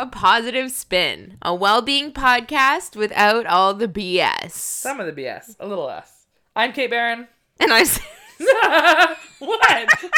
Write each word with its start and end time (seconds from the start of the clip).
A 0.00 0.06
Positive 0.06 0.70
Spin, 0.70 1.36
a 1.42 1.54
well 1.54 1.82
being 1.82 2.10
podcast 2.10 2.96
without 2.96 3.44
all 3.44 3.74
the 3.74 3.86
BS. 3.86 4.52
Some 4.52 4.98
of 4.98 5.04
the 5.04 5.12
BS, 5.22 5.56
a 5.60 5.66
little 5.66 5.84
less. 5.84 6.24
I'm 6.56 6.72
Kate 6.72 6.88
Barron. 6.90 7.28
And 7.60 7.70
I 7.70 7.80
what? 8.40 9.18
What 9.40 9.60
did 9.60 9.68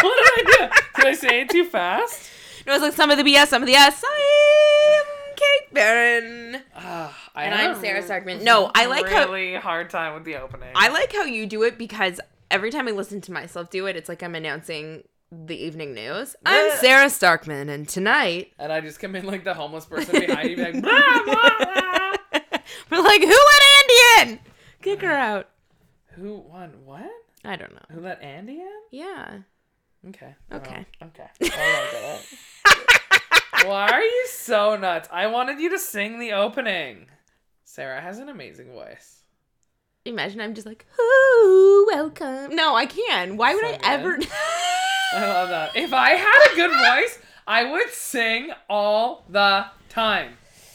I 0.05 0.43
do? 0.47 0.69
Did 1.03 1.07
I 1.09 1.13
say 1.15 1.41
it 1.41 1.49
too 1.51 1.65
fast? 1.65 2.31
it 2.65 2.71
was 2.71 2.81
like 2.81 2.93
some 2.93 3.11
of 3.11 3.17
the 3.19 3.25
BS, 3.25 3.49
some 3.49 3.61
of 3.61 3.67
the 3.67 3.75
S. 3.75 4.05
I'm 4.09 5.05
Kate 5.35 5.75
Barron. 5.75 6.63
Uh, 6.77 7.13
And 7.35 7.53
I'm 7.53 7.81
Sara 7.81 8.01
Starkman. 8.05 8.43
No, 8.45 8.71
I 8.77 8.87
like 8.87 9.09
how- 9.09 9.25
really 9.25 9.57
hard 9.57 9.91
time 9.91 10.15
with 10.15 10.23
the 10.23 10.37
opening. 10.37 10.69
I 10.77 10.91
like 10.91 11.13
how 11.13 11.25
you 11.25 11.47
do 11.47 11.65
it 11.65 11.77
because 11.77 12.21
every 12.53 12.71
time 12.71 12.87
I 12.87 12.93
listen 12.93 13.21
to 13.23 13.33
myself 13.33 13.69
do 13.71 13.87
it, 13.87 13.97
it's 13.97 14.09
like 14.09 14.23
I'm 14.23 14.37
announcing 14.37 15.03
the 15.33 15.57
evening 15.57 15.95
news. 15.95 16.37
I'm 16.45 16.77
Sara 16.79 17.07
Starkman, 17.07 17.71
and 17.71 17.89
tonight 17.89 18.53
and 18.59 18.71
I 18.71 18.83
just 18.83 19.01
come 19.01 19.17
in 19.17 19.25
like 19.25 19.45
the 19.45 19.55
homeless 19.55 19.87
person 19.87 20.21
behind 20.21 20.51
you, 20.51 20.57
be 20.57 20.63
like, 20.63 20.83
blah, 20.83 21.25
blah, 21.25 21.35
blah. 21.35 22.13
we're 22.91 23.03
like, 23.03 23.23
who 23.23 23.29
let 23.29 23.63
Andy 23.79 24.31
in? 24.33 24.41
Kick 24.83 25.01
her 25.01 25.17
uh, 25.17 25.25
out. 25.25 25.49
Who 26.17 26.35
won? 26.35 26.73
What? 26.85 27.11
I 27.45 27.57
don't 27.57 27.73
know. 27.73 27.81
Who 27.91 28.01
let 28.01 28.21
Andy 28.23 28.61
in? 28.61 28.81
Yeah. 28.91 29.39
Okay. 30.09 30.35
Okay. 30.53 30.87
Oh, 31.01 31.07
okay. 31.07 31.29
I 31.41 31.91
don't 31.93 32.03
like 32.03 32.21
it. 33.63 33.67
Why 33.69 33.89
are 33.89 34.03
you 34.03 34.27
so 34.29 34.77
nuts? 34.77 35.09
I 35.11 35.29
wanted 35.29 35.61
you 35.61 35.71
to 35.71 35.79
sing 35.79 36.19
the 36.19 36.33
opening. 36.33 37.07
Sara 37.65 38.03
has 38.03 38.19
an 38.19 38.29
amazing 38.29 38.73
voice. 38.73 39.22
Imagine 40.05 40.41
I'm 40.41 40.55
just 40.55 40.67
like, 40.67 40.85
ooh, 41.01 41.87
welcome. 41.89 42.57
No, 42.57 42.75
I 42.75 42.87
can. 42.87 43.37
Why 43.37 43.55
would 43.55 43.63
So 43.63 43.69
I 43.69 43.73
good. 43.73 43.81
ever? 43.85 44.19
I 45.15 45.29
love 45.29 45.49
that. 45.51 45.77
If 45.77 45.93
I 45.93 46.11
had 46.11 46.53
a 46.53 46.57
good 46.57 46.71
voice, 46.71 47.19
I 47.47 47.71
would 47.71 47.89
sing 47.91 48.51
all 48.69 49.25
the 49.29 49.67
time. 49.89 50.33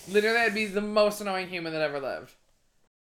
Literally, 0.09 0.37
I'd 0.37 0.53
be 0.53 0.65
the 0.65 0.81
most 0.81 1.19
annoying 1.19 1.49
human 1.49 1.73
that 1.73 1.81
ever 1.81 1.99
lived. 1.99 2.35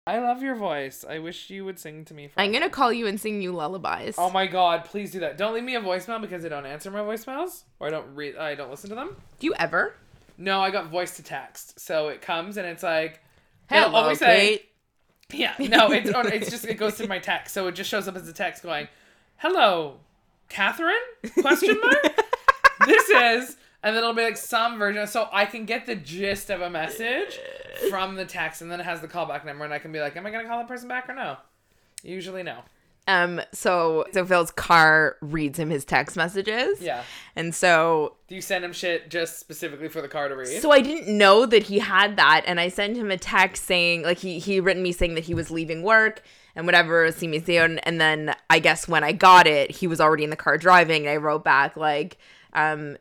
I 0.08 0.18
love 0.20 0.42
your 0.42 0.54
voice. 0.56 1.04
I 1.08 1.18
wish 1.18 1.50
you 1.50 1.66
would 1.66 1.78
sing 1.78 2.04
to 2.06 2.14
me. 2.14 2.30
I'm 2.36 2.50
gonna 2.50 2.70
call 2.70 2.90
you 2.92 3.06
and 3.06 3.20
sing 3.20 3.42
you 3.42 3.52
lullabies. 3.52 4.14
Oh 4.16 4.30
my 4.30 4.46
god, 4.46 4.86
please 4.86 5.12
do 5.12 5.20
that. 5.20 5.36
Don't 5.36 5.52
leave 5.52 5.64
me 5.64 5.74
a 5.76 5.82
voicemail 5.82 6.18
because 6.20 6.46
I 6.46 6.48
don't 6.48 6.64
answer 6.64 6.90
my 6.90 7.00
voicemails 7.00 7.64
or 7.78 7.88
I 7.88 7.90
don't 7.90 8.14
read 8.14 8.36
I 8.36 8.54
don't 8.54 8.70
listen 8.70 8.88
to 8.88 8.96
them. 8.96 9.16
Do 9.38 9.46
you 9.46 9.54
ever? 9.58 9.94
No, 10.38 10.62
I 10.62 10.70
got 10.70 10.86
voice 10.86 11.16
to 11.16 11.22
text. 11.22 11.78
So 11.78 12.08
it 12.08 12.22
comes 12.22 12.56
and 12.56 12.66
it's 12.66 12.82
like 12.82 13.20
Hello, 13.68 13.88
it'll 14.00 14.16
say 14.16 14.48
Kate. 14.48 14.68
Yeah, 15.32 15.54
no, 15.58 15.90
it's 15.92 16.10
oh, 16.14 16.20
it's 16.20 16.50
just 16.50 16.64
it 16.64 16.74
goes 16.74 16.96
to 16.96 17.06
my 17.06 17.18
text. 17.18 17.54
So 17.54 17.66
it 17.68 17.72
just 17.74 17.90
shows 17.90 18.08
up 18.08 18.16
as 18.16 18.28
a 18.28 18.32
text 18.32 18.62
going, 18.62 18.88
"Hello, 19.36 19.98
Catherine?" 20.48 20.96
Question 21.40 21.78
mark. 21.80 22.24
this 22.86 23.08
is 23.08 23.56
and 23.82 23.94
then 23.94 24.02
it'll 24.02 24.14
be 24.14 24.22
like 24.22 24.36
some 24.36 24.78
version 24.78 25.06
so 25.06 25.28
I 25.32 25.44
can 25.44 25.64
get 25.64 25.86
the 25.86 25.94
gist 25.94 26.50
of 26.50 26.60
a 26.60 26.70
message 26.70 27.38
from 27.90 28.16
the 28.16 28.24
text 28.24 28.62
and 28.62 28.70
then 28.70 28.80
it 28.80 28.84
has 28.84 29.00
the 29.00 29.08
callback 29.08 29.44
number 29.44 29.64
and 29.64 29.72
I 29.72 29.78
can 29.78 29.92
be 29.92 30.00
like, 30.00 30.16
"Am 30.16 30.26
I 30.26 30.30
going 30.30 30.44
to 30.44 30.48
call 30.48 30.58
that 30.58 30.68
person 30.68 30.88
back 30.88 31.08
or 31.08 31.14
no?" 31.14 31.36
Usually 32.02 32.42
no. 32.42 32.60
Um. 33.08 33.40
So 33.52 34.04
so 34.12 34.24
Phil's 34.24 34.52
car 34.52 35.16
reads 35.20 35.58
him 35.58 35.70
his 35.70 35.84
text 35.84 36.16
messages. 36.16 36.80
Yeah. 36.80 37.02
And 37.34 37.54
so 37.54 38.16
Do 38.28 38.34
you 38.36 38.42
send 38.42 38.64
him 38.64 38.72
shit 38.72 39.10
just 39.10 39.40
specifically 39.40 39.88
for 39.88 40.00
the 40.00 40.08
car 40.08 40.28
to 40.28 40.36
read? 40.36 40.62
so 40.62 40.70
I 40.70 40.80
didn't 40.80 41.16
know 41.16 41.46
that 41.46 41.64
he 41.64 41.80
had 41.80 42.16
that, 42.16 42.44
and 42.46 42.60
I 42.60 42.68
sent 42.68 42.96
him 42.96 43.10
a 43.10 43.16
text 43.16 43.64
saying 43.64 44.02
like 44.02 44.18
he 44.18 44.38
he 44.38 44.60
written 44.60 44.82
me 44.82 44.92
saying 44.92 45.14
that 45.14 45.24
he 45.24 45.34
was 45.34 45.50
leaving 45.50 45.82
work 45.82 46.22
and 46.54 46.66
whatever, 46.66 47.10
see 47.12 47.28
me 47.28 47.40
soon. 47.40 47.78
And 47.80 48.00
then 48.00 48.34
I 48.50 48.58
guess 48.58 48.86
when 48.86 49.04
I 49.04 49.12
got 49.12 49.46
it, 49.46 49.70
he 49.70 49.86
was 49.86 50.00
already 50.00 50.24
in 50.24 50.30
the 50.30 50.36
car 50.36 50.58
driving, 50.58 51.06
and 51.06 51.10
I 51.10 51.16
wrote 51.16 51.44
back 51.44 51.76
like, 51.76 52.18
um, 52.52 52.98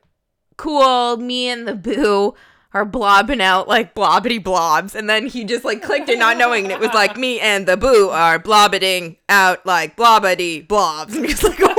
cool, 0.57 1.17
me 1.17 1.49
and 1.49 1.67
the 1.67 1.75
boo 1.75 2.33
are 2.77 2.85
blobbing 2.85 3.41
out 3.41 3.67
like 3.67 3.93
blobbity 3.95 4.43
blobs. 4.43 4.95
And 4.95 5.09
then 5.09 5.25
he 5.27 5.43
just 5.43 5.65
like 5.65 5.81
clicked 5.81 6.09
it, 6.09 6.19
not 6.19 6.37
knowing. 6.37 6.63
And 6.65 6.71
it 6.71 6.79
was 6.79 6.93
like, 6.93 7.17
me 7.17 7.39
and 7.39 7.65
the 7.67 7.77
boo 7.77 8.09
are 8.09 8.39
blobbiting 8.39 9.17
out 9.29 9.65
like 9.65 9.95
blobbity 9.95 10.67
blobs. 10.67 11.15
And 11.17 11.25
he's 11.25 11.43
like, 11.43 11.59
what? 11.59 11.73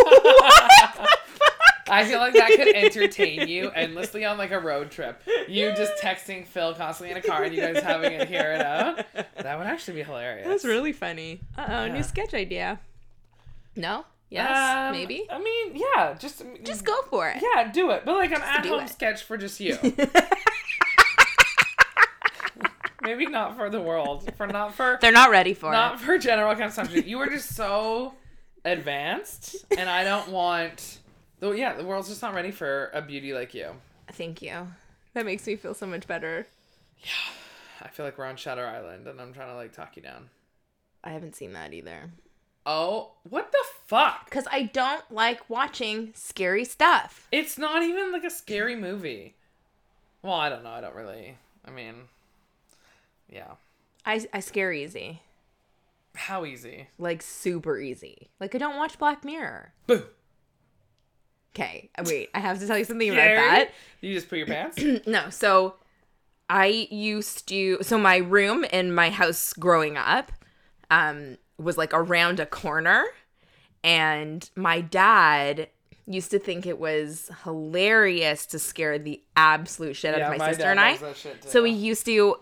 I 1.91 2.05
feel 2.05 2.19
like 2.19 2.35
that 2.35 2.49
could 2.51 2.69
entertain 2.69 3.49
you 3.49 3.71
endlessly 3.71 4.25
on 4.25 4.37
like 4.37 4.51
a 4.51 4.59
road 4.61 4.91
trip. 4.91 5.23
You 5.49 5.73
just 5.75 5.93
texting 6.03 6.47
Phil 6.47 6.75
constantly 6.75 7.13
in 7.13 7.17
a 7.17 7.23
car 7.23 7.45
and 7.45 7.55
you 7.55 7.63
guys 7.63 7.83
having 7.83 8.13
it 8.13 8.29
here 8.29 8.53
and 8.53 8.63
out. 8.63 9.07
That 9.37 9.57
would 9.59 9.67
actually 9.67 9.95
be 9.95 10.03
hilarious. 10.03 10.47
That's 10.47 10.65
really 10.67 10.93
funny. 10.93 11.41
Uh 11.57 11.65
oh, 11.69 11.85
Yeah. 11.87 11.93
new 11.95 12.03
sketch 12.03 12.35
idea. 12.35 12.79
No? 13.75 14.05
Yes? 14.29 14.51
Um, 14.51 14.93
maybe? 14.93 15.27
I 15.31 15.39
mean, 15.39 15.77
yeah, 15.77 16.13
just 16.19 16.43
Just 16.63 16.85
go 16.85 17.01
for 17.09 17.31
it. 17.31 17.43
Yeah, 17.43 17.73
do 17.73 17.91
it. 17.93 18.03
But 18.05 18.17
like 18.17 18.33
an 18.33 18.43
at-home 18.43 18.87
sketch 18.89 19.23
for 19.23 19.39
just 19.39 19.59
you. 19.59 19.79
Maybe 23.09 23.25
not 23.27 23.57
for 23.57 23.71
the 23.71 23.81
world. 23.81 24.31
For 24.37 24.47
not 24.47 24.75
for 24.75 24.99
They're 25.01 25.11
not 25.13 25.31
ready 25.31 25.55
for 25.55 25.73
not 25.73 25.95
it. 25.95 26.01
for 26.01 26.19
general 26.19 26.55
consumption. 26.55 27.05
You 27.07 27.17
were 27.17 27.27
just 27.29 27.57
so 27.57 28.13
advanced, 28.67 29.65
and 29.79 29.89
I 29.89 30.05
don't 30.05 30.29
want. 30.29 30.99
The, 31.41 31.53
yeah, 31.53 31.73
the 31.73 31.85
world's 31.85 32.09
just 32.09 32.21
not 32.21 32.35
ready 32.35 32.51
for 32.51 32.91
a 32.93 33.01
beauty 33.01 33.33
like 33.33 33.55
you. 33.55 33.71
Thank 34.13 34.43
you. 34.43 34.69
That 35.15 35.25
makes 35.25 35.47
me 35.47 35.57
feel 35.57 35.73
so 35.73 35.87
much 35.87 36.07
better. 36.07 36.47
Yeah, 37.03 37.33
I 37.83 37.89
feel 37.89 38.05
like 38.05 38.19
we're 38.19 38.27
on 38.27 38.37
Shutter 38.37 38.67
Island, 38.67 39.07
and 39.07 39.19
I'm 39.21 39.33
trying 39.33 39.49
to 39.49 39.55
like 39.57 39.73
talk 39.73 39.97
you 39.97 40.03
down. 40.03 40.29
I 41.03 41.11
haven't 41.11 41.35
seen 41.35 41.55
that 41.55 41.73
either. 41.73 42.11
Oh, 42.67 43.13
what 43.27 43.51
the 43.53 43.65
fuck? 43.87 44.27
Because 44.27 44.47
I 44.53 44.65
don't 44.65 45.11
like 45.11 45.49
watching 45.49 46.13
scary 46.15 46.67
stuff. 46.67 47.27
It's 47.33 47.57
not 47.57 47.83
even 47.83 48.13
like 48.13 48.25
a 48.25 48.31
scary 48.31 48.77
movie. 48.77 49.35
Well, 50.21 50.35
I 50.35 50.51
don't 50.51 50.63
know. 50.63 50.71
I 50.73 50.83
don't 50.83 50.95
really. 50.95 51.39
I 51.65 51.71
mean, 51.71 51.95
yeah. 53.29 53.53
I, 54.05 54.27
I 54.33 54.41
scare 54.41 54.73
easy. 54.73 55.23
How 56.15 56.45
easy? 56.45 56.89
Like 56.99 57.23
super 57.23 57.79
easy. 57.79 58.31
Like 58.41 58.55
I 58.55 58.59
don't 58.59 58.77
watch 58.77 58.99
Black 58.99 59.25
Mirror. 59.25 59.73
Boo. 59.87 60.05
Okay, 61.55 61.91
wait. 62.05 62.31
I 62.35 62.41
have 62.41 62.61
to 62.61 62.67
tell 62.67 62.79
you 62.79 62.85
something 62.85 63.09
about 63.09 63.17
that. 63.17 63.71
You 64.01 64.15
just 64.15 64.29
put 64.29 64.39
your 64.39 64.47
pants. 64.47 64.83
no, 65.07 65.31
so 65.31 65.75
I 66.49 66.89
used 66.91 67.49
to 67.49 67.79
so 67.83 67.99
my 67.99 68.19
room 68.19 68.65
in 68.65 68.95
my 68.95 69.11
house 69.11 69.53
growing 69.53 69.97
up 69.97 70.33
um 70.91 71.37
was 71.59 71.77
like 71.77 71.93
around 71.93 72.41
a 72.41 72.47
corner 72.47 73.05
and 73.85 74.49
my 74.57 74.81
dad 74.81 75.69
used 76.07 76.31
to 76.31 76.39
think 76.39 76.67
it 76.67 76.79
was 76.79 77.31
hilarious 77.45 78.47
to 78.47 78.59
scare 78.59 78.99
the 78.99 79.23
absolute 79.37 79.95
shit 79.95 80.15
out 80.15 80.33
of 80.33 80.39
my, 80.39 80.49
sister 80.49 80.63
dad 80.63 80.71
and 80.71 80.81
I. 80.81 80.97
that 80.97 81.17
shit 81.17 81.43
too. 81.43 81.49
So 81.49 81.63
we 81.63 81.71
used 81.71 82.07
to 82.07 82.39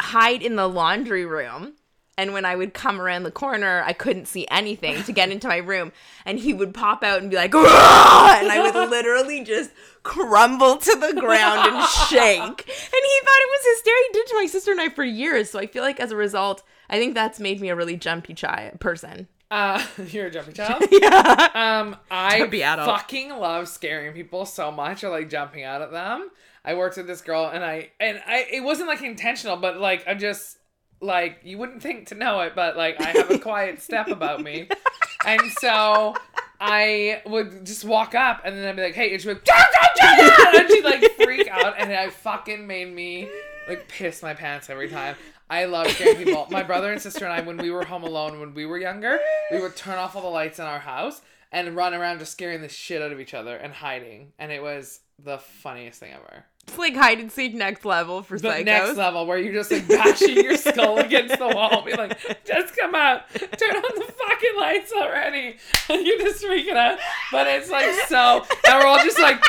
hide 0.00 0.42
in 0.42 0.56
the 0.56 0.68
laundry 0.68 1.24
room. 1.26 1.74
And 2.18 2.34
when 2.34 2.44
I 2.44 2.54
would 2.56 2.74
come 2.74 3.00
around 3.00 3.22
the 3.22 3.30
corner, 3.30 3.82
I 3.86 3.94
couldn't 3.94 4.26
see 4.26 4.46
anything 4.50 5.02
to 5.04 5.12
get 5.12 5.30
into 5.30 5.48
my 5.48 5.56
room. 5.56 5.92
And 6.26 6.38
he 6.38 6.52
would 6.52 6.74
pop 6.74 7.02
out 7.02 7.22
and 7.22 7.30
be 7.30 7.36
like, 7.36 7.54
"Rah!" 7.54 8.36
and 8.38 8.52
I 8.52 8.60
would 8.60 8.74
literally 8.90 9.42
just 9.42 9.70
crumble 10.02 10.76
to 10.76 10.90
the 10.94 11.18
ground 11.18 11.72
and 11.72 11.88
shake. 11.88 12.38
And 12.42 12.58
he 12.58 13.20
thought 13.24 13.40
it 13.40 13.50
was 13.50 13.76
hysterical. 13.76 14.04
He 14.08 14.12
did 14.12 14.26
to 14.26 14.34
my 14.36 14.46
sister 14.46 14.70
and 14.72 14.80
I 14.80 14.88
for 14.90 15.04
years. 15.04 15.50
So 15.50 15.58
I 15.58 15.66
feel 15.66 15.82
like 15.82 16.00
as 16.00 16.10
a 16.12 16.16
result, 16.16 16.62
I 16.90 16.98
think 16.98 17.14
that's 17.14 17.40
made 17.40 17.62
me 17.62 17.70
a 17.70 17.76
really 17.76 17.96
jumpy 17.96 18.34
child 18.34 18.78
person. 18.78 19.26
Uh, 19.50 19.82
you're 20.08 20.26
a 20.26 20.30
jumpy 20.30 20.52
child. 20.52 20.84
Yeah. 20.92 21.48
Um, 21.54 21.96
I 22.10 22.38
Jumpy 22.38 22.62
adult. 22.62 22.88
fucking 22.88 23.30
love 23.30 23.68
scaring 23.68 24.12
people 24.12 24.44
so 24.44 24.70
much, 24.70 25.02
or 25.02 25.08
like 25.08 25.30
jumping 25.30 25.64
out 25.64 25.80
at 25.80 25.90
them. 25.92 26.30
I 26.64 26.74
worked 26.74 26.96
with 26.96 27.06
this 27.06 27.20
girl, 27.20 27.50
and 27.52 27.64
I 27.64 27.90
and 27.98 28.20
I 28.26 28.46
it 28.50 28.62
wasn't 28.62 28.88
like 28.88 29.02
intentional, 29.02 29.56
but 29.56 29.78
like 29.78 30.04
I'm 30.06 30.18
just 30.18 30.58
like 31.00 31.40
you 31.42 31.58
wouldn't 31.58 31.82
think 31.82 32.08
to 32.08 32.14
know 32.14 32.40
it, 32.40 32.54
but 32.54 32.76
like 32.76 33.00
I 33.00 33.10
have 33.10 33.30
a 33.30 33.38
quiet 33.38 33.82
step 33.82 34.08
about 34.08 34.42
me, 34.42 34.68
and 35.26 35.40
so 35.60 36.14
I 36.60 37.22
would 37.26 37.66
just 37.66 37.84
walk 37.84 38.14
up, 38.14 38.42
and 38.44 38.56
then 38.56 38.68
I'd 38.68 38.76
be 38.76 38.82
like, 38.82 38.94
"Hey," 38.94 39.12
and 39.12 39.20
she'd 39.20 39.28
be 39.28 39.34
like, 39.34 39.44
"Don't, 39.44 39.58
don't 39.58 39.94
do 40.20 40.26
that!" 40.26 40.54
and 40.60 40.70
she'd 40.70 40.84
like 40.84 41.12
freak 41.16 41.48
out, 41.48 41.74
and 41.78 41.90
it 41.90 42.12
fucking 42.12 42.66
made 42.66 42.92
me 42.94 43.28
like 43.68 43.88
piss 43.88 44.22
my 44.22 44.34
pants 44.34 44.70
every 44.70 44.88
time. 44.88 45.16
I 45.50 45.66
love 45.66 45.90
scaring 45.90 46.16
people. 46.16 46.46
My 46.50 46.62
brother 46.62 46.92
and 46.92 47.02
sister 47.02 47.24
and 47.24 47.34
I, 47.34 47.40
when 47.40 47.58
we 47.58 47.70
were 47.70 47.84
home 47.84 48.04
alone 48.04 48.40
when 48.40 48.54
we 48.54 48.64
were 48.64 48.78
younger, 48.78 49.18
we 49.50 49.60
would 49.60 49.76
turn 49.76 49.98
off 49.98 50.16
all 50.16 50.22
the 50.22 50.28
lights 50.28 50.58
in 50.58 50.64
our 50.64 50.78
house 50.78 51.20
and 51.50 51.76
run 51.76 51.92
around 51.92 52.20
just 52.20 52.32
scaring 52.32 52.62
the 52.62 52.68
shit 52.68 53.02
out 53.02 53.12
of 53.12 53.20
each 53.20 53.34
other 53.34 53.56
and 53.56 53.72
hiding. 53.72 54.32
And 54.38 54.50
it 54.50 54.62
was 54.62 55.00
the 55.18 55.38
funniest 55.38 56.00
thing 56.00 56.12
ever. 56.12 56.46
It's 56.68 56.78
like 56.78 56.94
hide 56.94 57.18
and 57.18 57.30
seek 57.30 57.54
next 57.54 57.84
level 57.84 58.22
for 58.22 58.38
The 58.38 58.48
psychos. 58.48 58.64
next 58.64 58.96
level 58.96 59.26
where 59.26 59.36
you're 59.36 59.52
just 59.52 59.70
like 59.72 59.86
bashing 59.88 60.36
your 60.36 60.56
skull 60.56 60.98
against 60.98 61.36
the 61.38 61.48
wall, 61.48 61.82
be 61.84 61.92
like, 61.92 62.18
just 62.46 62.76
come 62.76 62.94
out, 62.94 63.22
turn 63.34 63.76
on 63.76 63.98
the 63.98 64.12
fucking 64.16 64.56
lights 64.56 64.92
already. 64.92 65.56
And 65.90 66.06
you're 66.06 66.18
just 66.18 66.42
freaking 66.42 66.76
out. 66.76 66.98
But 67.30 67.46
it's 67.48 67.68
like 67.68 67.92
so, 68.08 68.44
and 68.68 68.78
we're 68.78 68.86
all 68.86 68.98
just 69.04 69.20
like, 69.20 69.42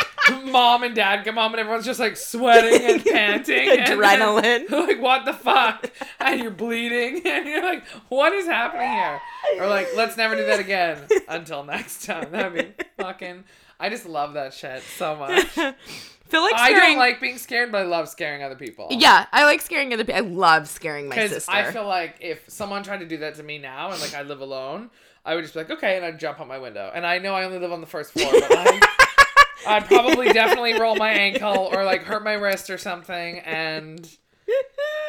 mom 0.45 0.83
and 0.83 0.95
dad 0.95 1.23
come 1.23 1.35
home, 1.35 1.53
and 1.53 1.59
everyone's 1.61 1.85
just 1.85 1.99
like 1.99 2.17
sweating 2.17 2.81
and 2.91 3.05
panting. 3.05 3.69
and 3.69 3.81
Adrenaline. 4.01 4.69
like, 4.87 4.99
what 5.01 5.23
the 5.25 5.33
fuck? 5.33 5.91
And 6.19 6.41
you're 6.41 6.51
bleeding, 6.51 7.25
and 7.27 7.45
you're 7.47 7.63
like, 7.63 7.85
what 8.09 8.33
is 8.33 8.47
happening 8.47 8.89
here? 8.91 9.21
Or 9.61 9.67
like, 9.69 9.89
let's 9.95 10.17
never 10.17 10.35
do 10.35 10.45
that 10.47 10.59
again 10.59 10.97
until 11.29 11.63
next 11.63 12.05
time. 12.05 12.31
That'd 12.31 12.53
be 12.77 12.83
fucking. 13.01 13.43
I 13.79 13.89
just 13.89 14.05
love 14.07 14.33
that 14.33 14.53
shit 14.53 14.81
so 14.97 15.15
much. 15.15 15.75
Feel 16.33 16.41
like 16.41 16.55
I 16.55 16.71
don't 16.73 16.97
like 16.97 17.21
being 17.21 17.37
scared, 17.37 17.71
but 17.71 17.81
I 17.81 17.85
love 17.85 18.09
scaring 18.09 18.41
other 18.41 18.55
people. 18.55 18.87
yeah, 18.89 19.27
I 19.31 19.45
like 19.45 19.61
scaring 19.61 19.93
other 19.93 20.03
people. 20.03 20.25
I 20.25 20.27
love 20.27 20.67
scaring 20.67 21.07
my 21.07 21.27
sister. 21.27 21.51
I 21.51 21.71
feel 21.71 21.85
like 21.85 22.17
if 22.21 22.43
someone 22.49 22.81
tried 22.81 23.01
to 23.01 23.05
do 23.05 23.17
that 23.17 23.35
to 23.35 23.43
me 23.43 23.59
now 23.59 23.91
and 23.91 24.01
like 24.01 24.15
I 24.15 24.23
live 24.23 24.41
alone, 24.41 24.89
I 25.23 25.35
would 25.35 25.43
just 25.43 25.53
be 25.53 25.59
like, 25.59 25.69
okay, 25.69 25.95
and 25.95 26.03
I'd 26.03 26.19
jump 26.19 26.39
out 26.39 26.47
my 26.47 26.57
window. 26.57 26.91
And 26.93 27.05
I 27.05 27.19
know 27.19 27.35
I 27.35 27.43
only 27.43 27.59
live 27.59 27.71
on 27.71 27.81
the 27.81 27.87
first 27.87 28.13
floor, 28.13 28.31
but 28.31 28.47
I, 28.49 28.81
I'd 29.67 29.85
probably 29.85 30.29
definitely 30.33 30.79
roll 30.79 30.95
my 30.95 31.11
ankle 31.11 31.69
or 31.71 31.83
like 31.85 32.01
hurt 32.03 32.23
my 32.23 32.33
wrist 32.33 32.71
or 32.71 32.79
something, 32.79 33.39
and 33.39 34.09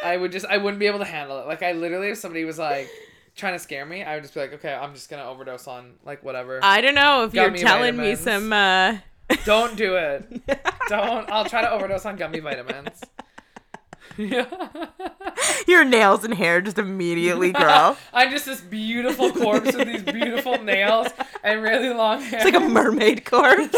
I 0.05 0.17
would 0.19 0.31
just 0.31 0.44
I 0.44 0.59
wouldn't 0.59 0.79
be 0.79 0.87
able 0.87 0.99
to 0.99 1.05
handle 1.06 1.38
it. 1.41 1.47
Like 1.47 1.62
I 1.62 1.73
literally, 1.73 2.11
if 2.11 2.19
somebody 2.19 2.44
was 2.44 2.59
like 2.59 2.91
trying 3.35 3.55
to 3.55 3.59
scare 3.59 3.87
me, 3.87 4.03
I 4.03 4.15
would 4.15 4.23
just 4.25 4.35
be 4.35 4.41
like, 4.41 4.53
okay, 4.53 4.75
I'm 4.75 4.93
just 4.93 5.09
gonna 5.09 5.25
overdose 5.25 5.67
on 5.67 5.94
like 6.05 6.23
whatever. 6.23 6.61
I 6.62 6.82
don't 6.82 6.94
know 6.94 7.25
if 7.25 7.32
Gummy 7.32 7.59
you're 7.59 7.67
telling 7.67 7.97
me 7.97 8.15
some. 8.15 8.53
uh 8.53 8.99
Don't 9.44 9.76
do 9.76 9.97
it. 9.97 10.43
Don't. 10.88 11.31
I'll 11.31 11.44
try 11.44 11.62
to 11.62 11.71
overdose 11.71 12.05
on 12.06 12.17
gummy 12.17 12.41
vitamins. 12.41 13.00
Your 15.67 15.85
nails 15.85 16.25
and 16.25 16.35
hair 16.35 16.61
just 16.61 16.79
immediately 16.79 17.53
grow. 17.53 17.97
I'm 18.12 18.31
just 18.31 18.47
this 18.47 18.61
beautiful 18.61 19.32
corpse 19.32 19.75
with 19.75 19.88
these 19.88 20.03
beautiful 20.03 20.62
nails 20.62 21.09
and 21.43 21.62
really 21.62 21.88
long 21.88 22.21
hair. 22.21 22.41
It's 22.41 22.44
like 22.44 22.62
a 22.62 22.69
mermaid 22.69 23.25
corpse. 23.25 23.75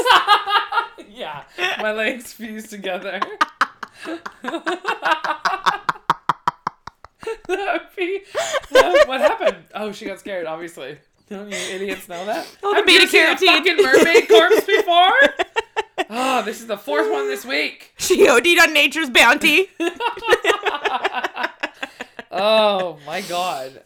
yeah, 1.09 1.45
my 1.79 1.93
legs 1.93 2.33
fused 2.33 2.71
together. 2.71 3.21
that 7.49 7.73
would 7.73 7.97
be. 7.97 8.23
uh, 8.75 9.05
what 9.07 9.21
happened? 9.21 9.65
Oh, 9.75 9.93
she 9.93 10.05
got 10.05 10.21
scared. 10.21 10.47
Obviously, 10.47 10.99
don't 11.29 11.51
you 11.51 11.57
idiots 11.57 12.09
know 12.09 12.25
that? 12.27 12.47
Oh, 12.63 12.71
the 12.73 12.77
Have 12.77 12.89
you 12.89 13.07
seen 13.09 13.23
a 13.27 13.35
beta-carotene. 13.35 13.57
fucking 13.57 13.77
mermaid 13.83 14.29
corpse 14.29 14.65
before? 14.67 15.13
Oh, 16.11 16.43
this 16.45 16.61
is 16.61 16.67
the 16.67 16.77
fourth 16.79 17.11
one 17.11 17.29
this 17.29 17.45
week. 17.45 17.93
she 17.99 18.29
OD'd 18.29 18.59
on 18.61 18.73
nature's 18.73 19.11
bounty. 19.11 19.69
Oh 22.31 22.99
my 23.07 23.23
god. 23.23 23.83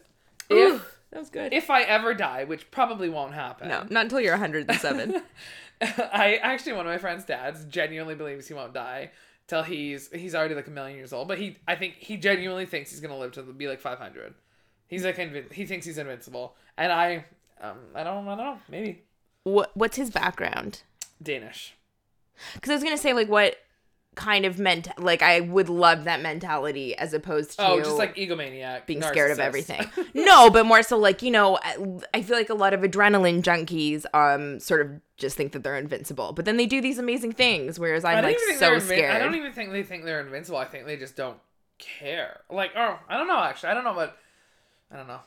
Ooh, 0.51 0.75
If 0.75 0.97
that 1.11 1.19
was 1.19 1.29
good. 1.29 1.53
if 1.53 1.69
I 1.69 1.83
ever 1.83 2.13
die, 2.13 2.43
which 2.43 2.69
probably 2.71 3.09
won't 3.09 3.33
happen. 3.33 3.69
no, 3.69 3.85
not 3.89 4.03
until 4.05 4.19
you're 4.19 4.33
107. 4.33 5.21
I 5.81 6.35
actually 6.41 6.73
one 6.73 6.85
of 6.85 6.91
my 6.91 6.97
friend's 6.97 7.23
dads 7.25 7.63
genuinely 7.65 8.15
believes 8.15 8.47
he 8.47 8.53
won't 8.53 8.73
die 8.73 9.11
till 9.47 9.63
he's 9.63 10.09
he's 10.11 10.35
already 10.35 10.53
like 10.55 10.67
a 10.67 10.71
million 10.71 10.97
years 10.97 11.13
old. 11.13 11.27
But 11.27 11.37
he 11.39 11.57
I 11.67 11.75
think 11.75 11.95
he 11.97 12.17
genuinely 12.17 12.65
thinks 12.65 12.91
he's 12.91 12.99
gonna 12.99 13.17
live 13.17 13.31
to 13.33 13.41
be 13.43 13.67
like 13.67 13.79
five 13.79 13.97
hundred. 13.97 14.33
He's 14.91 15.05
like 15.05 15.15
invin- 15.17 15.51
he 15.51 15.65
thinks 15.65 15.85
he's 15.87 15.97
invincible, 15.97 16.55
and 16.77 16.91
I 16.91 17.25
um 17.61 17.77
I 17.95 18.03
don't 18.03 18.27
I 18.27 18.35
don't 18.35 18.37
know 18.37 18.59
maybe 18.69 19.01
what, 19.43 19.71
what's 19.75 19.95
his 19.95 20.11
background? 20.11 20.83
Danish. 21.23 21.73
Because 22.53 22.69
I 22.69 22.73
was 22.73 22.83
gonna 22.83 22.97
say 22.97 23.13
like 23.13 23.29
what 23.29 23.55
kind 24.13 24.45
of 24.45 24.59
ment 24.59 24.89
like 24.97 25.21
I 25.21 25.39
would 25.39 25.69
love 25.69 26.03
that 26.03 26.21
mentality 26.21 26.93
as 26.97 27.13
opposed 27.13 27.57
to 27.57 27.65
Oh, 27.65 27.79
just 27.79 27.97
like 27.97 28.17
egomaniac, 28.17 28.85
being 28.85 29.01
scared 29.01 29.31
of 29.31 29.39
everything. 29.39 29.89
no, 30.13 30.49
but 30.49 30.65
more 30.65 30.83
so 30.83 30.97
like 30.97 31.21
you 31.21 31.31
know, 31.31 31.57
I- 32.13 32.21
feel 32.21 32.35
like 32.35 32.49
a 32.49 32.53
lot 32.53 32.73
of 32.73 32.81
adrenaline 32.81 33.41
junkies 33.41 34.05
um 34.13 34.59
sort 34.59 34.81
of 34.81 34.99
just 35.15 35.37
think 35.37 35.53
that 35.53 35.63
they're 35.63 35.77
invincible, 35.77 36.33
but 36.33 36.43
then 36.43 36.57
they 36.57 36.65
do 36.65 36.81
these 36.81 36.97
amazing 36.97 37.31
things. 37.31 37.79
Whereas 37.79 38.03
I 38.03 38.15
I'm 38.15 38.25
like 38.25 38.37
so 38.57 38.71
invi- 38.73 38.81
scared. 38.81 39.15
I 39.15 39.19
don't 39.19 39.35
even 39.35 39.53
think 39.53 39.71
they 39.71 39.83
think 39.83 40.03
they're 40.03 40.19
invincible. 40.19 40.57
I 40.57 40.65
think 40.65 40.85
they 40.85 40.97
just 40.97 41.15
don't 41.15 41.37
care. 41.77 42.41
Like 42.49 42.71
oh 42.75 42.99
I 43.07 43.17
don't 43.17 43.27
know 43.29 43.39
actually 43.39 43.69
I 43.69 43.73
don't 43.73 43.85
know 43.85 43.93
but 43.93 44.17
I 44.91 44.97
don't 44.97 45.07
know. 45.07 45.19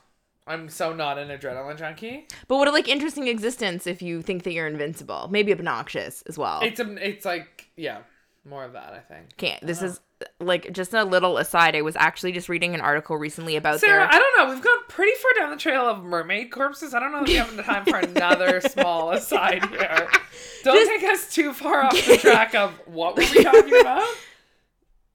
I'm 0.47 0.69
so 0.69 0.93
not 0.93 1.19
an 1.19 1.29
adrenaline 1.29 1.79
junkie. 1.79 2.27
But 2.49 2.57
what 2.57 2.69
a 2.69 2.71
like 2.71 2.87
interesting 2.89 3.29
existence 3.29 3.87
if 3.87 4.03
you 4.03 4.21
think 4.21 4.43
that 4.43 4.53
you're 4.53 4.67
invincible. 4.67 5.29
Maybe 5.31 5.53
obnoxious 5.53 6.23
as 6.23 6.37
well. 6.37 6.61
It's 6.63 6.81
a, 6.81 7.09
it's 7.09 7.25
like 7.25 7.69
yeah, 7.77 7.99
more 8.45 8.65
of 8.65 8.75
that 8.75 8.93
I 8.93 8.99
think. 8.99 9.37
Can't. 9.39 9.67
This 9.67 9.79
uh-huh. 9.79 9.87
is 9.87 10.01
like 10.41 10.71
just 10.73 10.93
a 10.93 11.03
little 11.05 11.39
aside. 11.39 11.75
I 11.75 11.81
was 11.81 11.97
actually 11.97 12.33
just 12.33 12.51
reading 12.51 12.75
an 12.75 12.83
article 12.83 13.17
recently 13.17 13.57
about 13.57 13.81
Sarah, 13.81 14.01
their 14.01 14.13
I 14.13 14.19
don't 14.19 14.39
know. 14.39 14.55
We've 14.55 14.63
gone 14.63 14.79
pretty 14.89 15.13
far 15.19 15.31
down 15.39 15.51
the 15.51 15.57
trail 15.57 15.89
of 15.89 16.03
mermaid 16.05 16.51
corpses. 16.51 16.93
I 16.93 17.01
don't 17.01 17.11
know 17.13 17.23
if 17.23 17.29
we 17.29 17.35
have 17.35 17.65
time 17.65 17.85
for 17.87 17.97
another 17.99 18.61
small 18.61 19.13
aside 19.13 19.65
here. 19.71 20.09
Don't 20.63 20.77
Just- 20.77 20.91
take 20.91 21.11
us 21.11 21.33
too 21.33 21.53
far 21.53 21.85
off 21.85 22.07
the 22.07 22.17
track 22.17 22.55
of 22.55 22.73
what 22.87 23.17
were 23.17 23.23
we 23.23 23.45
talking 23.45 23.77
about? 23.81 24.09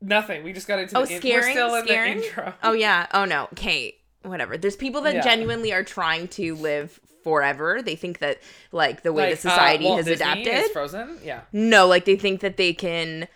Nothing. 0.01 0.43
We 0.43 0.53
just 0.53 0.67
got 0.67 0.79
into 0.79 0.97
Oh, 0.97 1.05
the 1.05 1.15
in- 1.15 1.21
scaring, 1.21 1.45
We're 1.45 1.51
still 1.51 1.83
scaring. 1.83 2.11
in 2.13 2.17
the 2.19 2.25
intro. 2.25 2.53
Oh 2.63 2.73
yeah. 2.73 3.07
Oh 3.13 3.25
no. 3.25 3.49
Kate. 3.55 3.98
Whatever. 4.29 4.57
There's 4.57 4.75
people 4.75 5.01
that 5.01 5.15
Yeah. 5.15 5.21
genuinely 5.21 5.73
are 5.73 5.83
trying 5.83 6.27
to 6.29 6.55
live 6.55 6.99
forever. 7.23 7.81
They 7.81 7.95
think 7.95 8.19
that 8.19 8.39
like 8.71 9.03
the 9.03 9.11
way 9.11 9.23
Like, 9.23 9.31
that 9.31 9.41
society 9.41 9.87
uh, 9.87 9.95
has 9.97 10.05
Disney 10.05 10.23
adapted. 10.25 10.47
is 10.65 10.71
Frozen. 10.71 11.19
Yeah. 11.23 11.41
No, 11.51 11.87
like 11.87 12.05
they 12.05 12.15
think 12.15 12.41
that 12.41 12.57
they 12.57 12.73
can. 12.73 13.27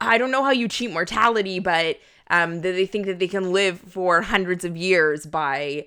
I 0.00 0.16
don't 0.18 0.30
know 0.30 0.42
how 0.42 0.50
you 0.50 0.66
cheat 0.66 0.90
mortality, 0.92 1.58
but 1.58 1.98
um, 2.30 2.62
that 2.62 2.72
they 2.72 2.86
think 2.86 3.06
that 3.06 3.18
they 3.18 3.28
can 3.28 3.52
live 3.52 3.78
for 3.80 4.22
hundreds 4.22 4.64
of 4.64 4.76
years 4.76 5.26
by 5.26 5.86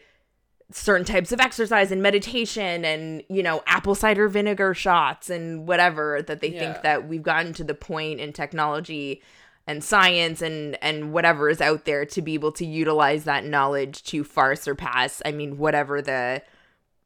certain 0.72 1.06
types 1.06 1.32
of 1.32 1.40
exercise 1.40 1.92
and 1.94 2.02
meditation 2.04 2.84
and 2.84 3.24
you 3.30 3.42
know 3.42 3.64
apple 3.68 3.96
cider 3.96 4.28
vinegar 4.28 4.74
shots 4.74 5.30
and 5.30 5.66
whatever 5.66 6.22
that 6.22 6.42
they 6.42 6.50
Yeah. 6.50 6.60
think 6.74 6.84
that 6.84 7.08
we've 7.08 7.24
gotten 7.24 7.54
to 7.54 7.64
the 7.64 7.74
point 7.74 8.20
in 8.20 8.34
technology 8.34 9.22
and 9.68 9.84
science 9.84 10.42
and 10.42 10.82
and 10.82 11.12
whatever 11.12 11.50
is 11.50 11.62
out 11.62 11.86
there 11.86 12.06
to 12.06 12.22
be 12.22 12.34
able 12.34 12.52
to 12.52 12.66
utilize 12.66 13.26
that 13.26 13.46
knowledge 13.46 14.02
to 14.04 14.24
far 14.24 14.56
surpass 14.56 15.22
i 15.26 15.32
mean 15.32 15.58
whatever 15.58 16.02
the 16.02 16.42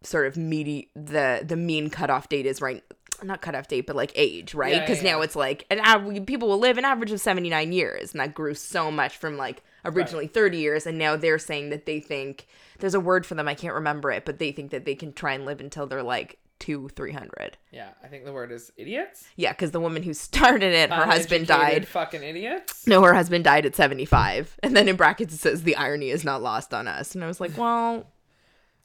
sort 0.04 0.28
of 0.28 0.38
meaty 0.38 0.90
the 0.96 1.44
the 1.44 1.58
mean 1.58 1.90
cutoff 1.90 2.30
date 2.30 2.46
is 2.46 2.62
right 2.62 2.84
not 3.24 3.42
cutoff 3.42 3.68
date 3.68 3.86
but 3.86 3.96
like 3.96 4.12
age 4.16 4.56
right 4.56 4.80
because 4.82 5.04
yeah, 5.04 5.12
now 5.12 5.18
yeah. 5.18 5.24
it's 5.24 5.36
like 5.36 5.66
an 5.70 6.26
people 6.26 6.48
will 6.48 6.58
live 6.58 6.78
an 6.78 6.86
average 6.86 7.12
of 7.12 7.20
79 7.20 7.72
years 7.72 8.14
and 8.14 8.20
that 8.20 8.34
grew 8.34 8.54
so 8.54 8.90
much 8.90 9.18
from 9.18 9.38
like 9.38 9.62
originally 9.86 10.28
30 10.28 10.58
years 10.58 10.88
and 10.88 10.98
now 10.98 11.16
they're 11.16 11.38
saying 11.38 11.70
that 11.70 11.86
they 11.86 12.00
think 12.00 12.48
there's 12.80 12.96
a 12.96 13.00
word 13.00 13.26
for 13.26 13.36
them 13.36 13.48
i 13.48 13.54
can't 13.54 13.76
remember 13.76 14.10
it 14.12 14.26
but 14.26 14.40
they 14.40 14.52
think 14.52 14.72
that 14.72 14.86
they 14.86 14.96
can 14.96 15.14
try 15.14 15.34
and 15.34 15.46
live 15.46 15.60
until 15.60 15.86
they're 15.86 16.02
like 16.02 16.40
two 16.62 16.88
300 16.96 17.58
Yeah. 17.72 17.90
I 18.04 18.08
think 18.08 18.24
the 18.24 18.32
word 18.32 18.52
is 18.54 18.72
idiots. 18.78 19.28
yeah 19.36 19.52
because 19.52 19.72
the 19.72 19.80
woman 19.82 20.04
who 20.04 20.14
started 20.14 20.74
it 20.74 20.90
her 20.92 21.06
husband 21.06 21.48
died 21.48 21.88
Fucking 21.88 22.24
idiots. 22.24 22.88
no 22.88 23.02
her 23.04 23.14
husband 23.14 23.44
died 23.44 23.66
at 23.66 23.76
75 23.76 24.58
and 24.64 24.76
then 24.78 24.88
in 24.88 24.96
brackets 24.96 25.34
it 25.34 25.40
says 25.40 25.64
the 25.64 25.76
irony 25.76 26.10
is 26.10 26.24
not 26.24 26.42
lost 26.42 26.74
on 26.74 26.88
us 26.88 27.14
and 27.16 27.24
i 27.24 27.28
was 27.28 27.42
like 27.42 27.58
well 27.58 28.08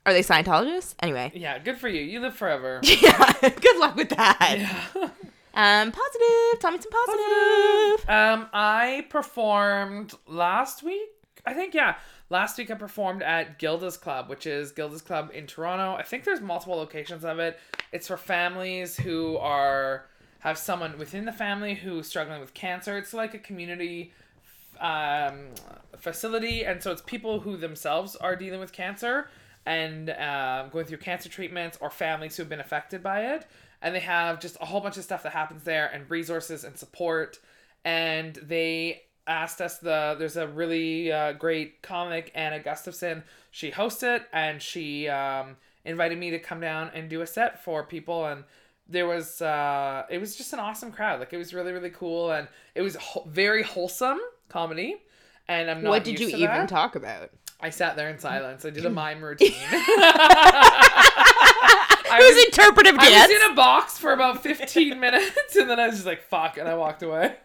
are 0.07 0.13
they 0.13 0.23
scientologists 0.23 0.95
anyway 1.01 1.31
Yeah. 1.35 1.59
Good 1.59 1.79
for 1.79 1.89
you. 1.89 2.01
You 2.03 2.21
live 2.21 2.35
forever. 2.35 2.81
yeah 2.85 3.33
good 3.41 3.77
luck 3.79 3.95
with 3.97 4.09
that 4.11 4.57
Yeah. 4.59 5.03
um 5.55 5.93
positive 5.93 6.61
tell 6.61 6.71
me 6.73 6.79
some 6.81 6.93
positive 6.93 8.09
Um, 8.09 8.49
I 8.53 9.07
performed 9.11 10.15
last 10.29 10.83
week. 10.83 11.09
I 11.47 11.55
think 11.55 11.75
yeah, 11.75 11.97
last 12.29 12.59
week 12.59 12.71
I 12.71 12.75
performed 12.75 13.23
at 13.23 13.59
Gilda's 13.59 13.97
Club, 13.97 14.29
which 14.29 14.47
is 14.47 14.73
Gilda's 14.73 15.01
Club 15.01 15.31
in 15.33 15.47
Toronto. 15.47 15.95
I 15.95 16.03
think 16.03 16.25
there's 16.25 16.41
multiple 16.41 16.77
locations 16.77 17.25
of 17.25 17.39
it. 17.39 17.59
It's 17.93 18.09
for 18.09 18.17
families 18.17 18.97
who 18.97 19.37
are 19.37 20.07
have 20.41 20.59
someone 20.59 20.99
within 20.99 21.25
the 21.25 21.33
family 21.33 21.75
who's 21.75 22.07
struggling 22.07 22.41
with 22.41 22.53
cancer. 22.53 22.99
It's 22.99 23.15
like 23.15 23.35
a 23.35 23.39
community 23.39 24.13
um, 24.81 25.49
facility, 25.97 26.65
and 26.65 26.83
so 26.83 26.91
it's 26.91 27.03
people 27.03 27.41
who 27.41 27.57
themselves 27.57 28.17
are 28.17 28.37
dealing 28.37 28.61
with 28.61 28.73
cancer 28.73 29.29
and 29.65 30.11
um, 30.11 30.69
going 30.71 30.85
through 30.85 30.99
cancer 30.99 31.29
treatments, 31.29 31.79
or 31.81 31.91
families 31.91 32.37
who 32.37 32.43
have 32.43 32.51
been 32.51 32.61
affected 32.61 33.03
by 33.03 33.35
it. 33.35 33.47
And 33.83 33.95
they 33.95 34.01
have 34.01 34.41
just 34.41 34.57
a 34.61 34.65
whole 34.65 34.81
bunch 34.81 34.97
of 34.97 35.05
stuff 35.05 35.23
that 35.25 35.33
happens 35.33 35.65
there, 35.65 35.87
and 35.93 36.09
resources 36.11 36.65
and 36.65 36.77
support. 36.77 37.39
And 37.85 38.35
they 38.37 39.03
asked 39.27 39.61
us 39.61 39.79
the 39.79 40.17
there's 40.19 40.37
a 40.37 40.47
really 40.47 41.11
uh, 41.13 41.33
great 41.33 41.83
comic 41.83 42.31
Anna 42.35 42.61
Gustafson. 42.61 43.23
She 43.51 43.71
hosts 43.71 44.03
it, 44.03 44.23
and 44.33 44.61
she 44.61 45.09
um, 45.09 45.57
invited 45.85 46.19
me 46.19 46.31
to 46.31 46.39
come 46.39 46.61
down 46.61 46.91
and 46.95 47.09
do 47.09 47.21
a 47.23 47.27
set 47.27 47.63
for 47.65 47.85
people 47.85 48.27
and 48.27 48.45
there 48.89 49.07
was 49.07 49.41
uh 49.43 50.05
it 50.11 50.19
was 50.19 50.37
just 50.37 50.53
an 50.53 50.59
awesome 50.59 50.93
crowd 50.93 51.19
like 51.21 51.33
it 51.33 51.37
was 51.37 51.53
really 51.55 51.73
really 51.73 51.91
cool 51.91 52.31
and 52.31 52.47
it 52.75 52.83
was 52.83 52.97
wh- 52.97 53.27
very 53.27 53.63
wholesome 53.63 54.19
comedy 54.49 54.97
and 55.49 55.71
i'm 55.71 55.83
not 55.83 55.91
what 55.91 56.05
did 56.05 56.21
you 56.21 56.29
even 56.29 56.43
that. 56.43 56.69
talk 56.69 56.95
about 56.95 57.31
i 57.61 57.71
sat 57.71 57.97
there 57.97 58.09
in 58.09 58.19
silence 58.19 58.65
i 58.65 58.71
did 58.71 58.85
a 58.85 58.91
mime 59.03 59.23
routine 59.25 59.53
I 62.09 62.19
who's 62.21 62.37
was, 62.37 62.45
interpretive 62.47 62.97
dance. 62.99 63.15
I 63.15 63.27
was 63.27 63.43
in 63.43 63.53
a 63.53 63.55
box 63.55 63.99
for 63.99 64.13
about 64.13 64.43
15 64.43 65.01
minutes 65.01 65.57
and 65.57 65.69
then 65.69 65.81
i 65.81 65.87
was 65.87 65.97
just 65.97 66.07
like 66.07 66.23
fuck 66.23 66.57
and 66.59 66.69
i 66.69 66.75
walked 66.75 67.03
away 67.03 67.37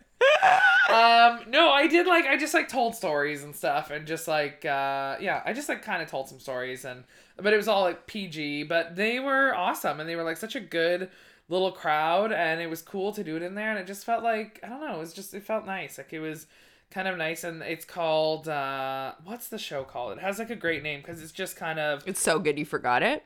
um 0.89 1.39
no 1.47 1.71
i 1.71 1.87
did 1.87 2.07
like 2.07 2.25
i 2.25 2.35
just 2.35 2.53
like 2.53 2.67
told 2.67 2.95
stories 2.95 3.43
and 3.43 3.55
stuff 3.55 3.91
and 3.91 4.07
just 4.07 4.27
like 4.27 4.65
uh 4.65 5.15
yeah 5.19 5.41
i 5.45 5.53
just 5.53 5.69
like 5.69 5.81
kind 5.81 6.01
of 6.01 6.09
told 6.09 6.27
some 6.27 6.39
stories 6.39 6.85
and 6.85 7.03
but 7.37 7.53
it 7.53 7.57
was 7.57 7.67
all 7.67 7.81
like 7.81 8.07
pg 8.07 8.63
but 8.63 8.95
they 8.95 9.19
were 9.19 9.53
awesome 9.55 9.99
and 9.99 10.09
they 10.09 10.15
were 10.15 10.23
like 10.23 10.37
such 10.37 10.55
a 10.55 10.59
good 10.59 11.09
little 11.49 11.71
crowd 11.71 12.31
and 12.31 12.61
it 12.61 12.69
was 12.69 12.81
cool 12.81 13.11
to 13.11 13.23
do 13.23 13.35
it 13.35 13.41
in 13.41 13.55
there 13.55 13.71
and 13.71 13.79
it 13.79 13.87
just 13.87 14.05
felt 14.05 14.23
like 14.23 14.59
i 14.63 14.69
don't 14.69 14.81
know 14.81 14.95
it 14.95 14.99
was 14.99 15.13
just 15.13 15.33
it 15.33 15.43
felt 15.43 15.65
nice 15.65 15.97
like 15.97 16.13
it 16.13 16.19
was 16.19 16.47
kind 16.91 17.07
of 17.07 17.17
nice 17.17 17.43
and 17.43 17.63
it's 17.63 17.85
called 17.85 18.47
uh 18.47 19.13
what's 19.23 19.47
the 19.47 19.57
show 19.57 19.83
called? 19.83 20.17
It 20.17 20.19
has 20.19 20.39
like 20.39 20.49
a 20.49 20.55
great 20.55 20.83
name 20.83 20.99
because 20.99 21.23
it's 21.23 21.31
just 21.31 21.55
kind 21.55 21.79
of 21.79 22.03
it's 22.05 22.21
so 22.21 22.37
good 22.37 22.59
you 22.59 22.65
forgot 22.65 23.01
it 23.01 23.23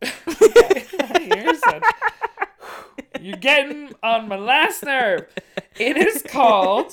You're 3.20 3.36
getting 3.36 3.92
on 4.02 4.28
my 4.28 4.36
last 4.36 4.82
nerve. 4.84 5.26
It 5.78 5.96
is 5.96 6.22
called. 6.28 6.92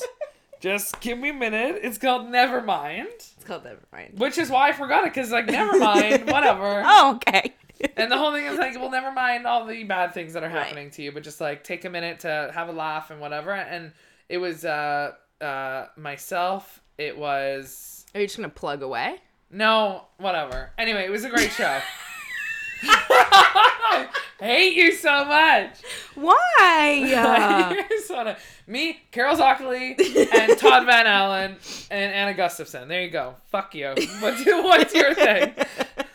Just 0.62 1.00
give 1.02 1.18
me 1.20 1.30
a 1.30 1.34
minute. 1.34 1.80
It's 1.84 1.98
called 1.98 2.28
Nevermind, 2.28 3.06
It's 3.08 3.44
called 3.44 3.64
Nevermind. 3.66 4.18
which 4.18 4.38
is 4.38 4.50
why 4.50 4.70
I 4.70 4.72
forgot 4.74 5.04
it 5.06 5.14
because 5.14 5.32
like 5.32 5.46
Nevermind, 5.48 6.26
whatever. 6.32 6.82
Oh, 6.86 7.16
okay. 7.18 7.54
And 7.98 8.12
the 8.12 8.18
whole 8.18 8.32
thing 8.34 8.46
is 8.46 8.58
like, 8.58 8.74
well, 8.80 8.90
never 8.90 9.12
mind 9.12 9.46
all 9.46 9.66
the 9.66 9.84
bad 9.84 10.14
things 10.14 10.34
that 10.34 10.44
are 10.44 10.48
Right. 10.48 10.66
happening 10.66 10.90
to 10.92 11.04
you, 11.04 11.12
but 11.12 11.24
just 11.24 11.42
like 11.42 11.64
take 11.64 11.86
a 11.86 11.90
minute 11.90 12.22
to 12.22 12.52
have 12.54 12.70
a 12.70 12.72
laugh 12.72 13.12
and 13.12 13.20
whatever. 13.20 13.52
And 13.52 13.92
it 14.30 14.38
was 14.38 14.66
uh 14.66 15.12
uh 15.42 15.88
myself. 15.98 16.82
It 16.98 17.18
was 17.18 18.06
Are 18.16 18.22
you 18.22 18.28
just 18.28 18.38
gonna 18.38 18.50
plug 18.50 18.82
away? 18.82 19.18
no 19.52 20.06
whatever. 20.18 20.72
Anyway, 20.78 21.06
it 21.06 21.12
was 21.12 21.26
a 21.26 21.30
great 21.30 21.52
show. 21.52 21.80
I 24.42 24.46
hate 24.46 24.74
you 24.76 24.92
so 24.94 25.26
much. 25.26 25.78
Why? 26.16 26.36
I 26.60 28.36
me, 28.68 29.00
Carol 29.12 29.36
Zockley, 29.38 29.98
and 30.34 30.58
Todd 30.58 30.86
Van 30.88 31.06
Allen, 31.08 31.58
and 31.92 32.14
Anna 32.14 32.34
Gustafson. 32.34 32.88
There 32.88 33.02
you 33.04 33.10
go. 33.12 33.36
Fuck 33.52 33.76
you. 33.76 33.94
What's 34.20 34.46
your, 34.46 34.64
what's 34.64 34.94
your 34.94 35.14
thing? 35.14 35.54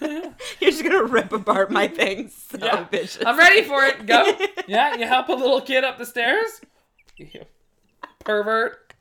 You're 0.61 0.71
just 0.71 0.83
gonna 0.83 1.05
rip 1.05 1.33
apart 1.33 1.71
my 1.71 1.87
things 1.89 2.35
so 2.51 2.59
Yeah. 2.59 2.85
vicious. 2.89 3.23
I'm 3.25 3.39
ready 3.39 3.63
for 3.63 3.85
it. 3.85 4.07
Go. 4.07 4.25
Yeah, 4.67 4.97
you 4.97 5.07
help 5.07 5.29
a 5.29 5.33
little 5.33 5.61
kid 5.61 5.85
up 5.85 5.99
the 5.99 6.07
stairs. 6.07 6.61
You 7.17 7.45
pervert. 8.25 8.95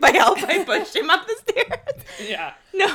By 0.00 0.10
help, 0.10 0.38
I 0.42 0.64
pushed 0.64 0.94
him 0.96 1.10
up 1.10 1.26
the 1.26 1.36
stairs. 1.36 2.04
Yeah. 2.28 2.54
No, 2.74 2.86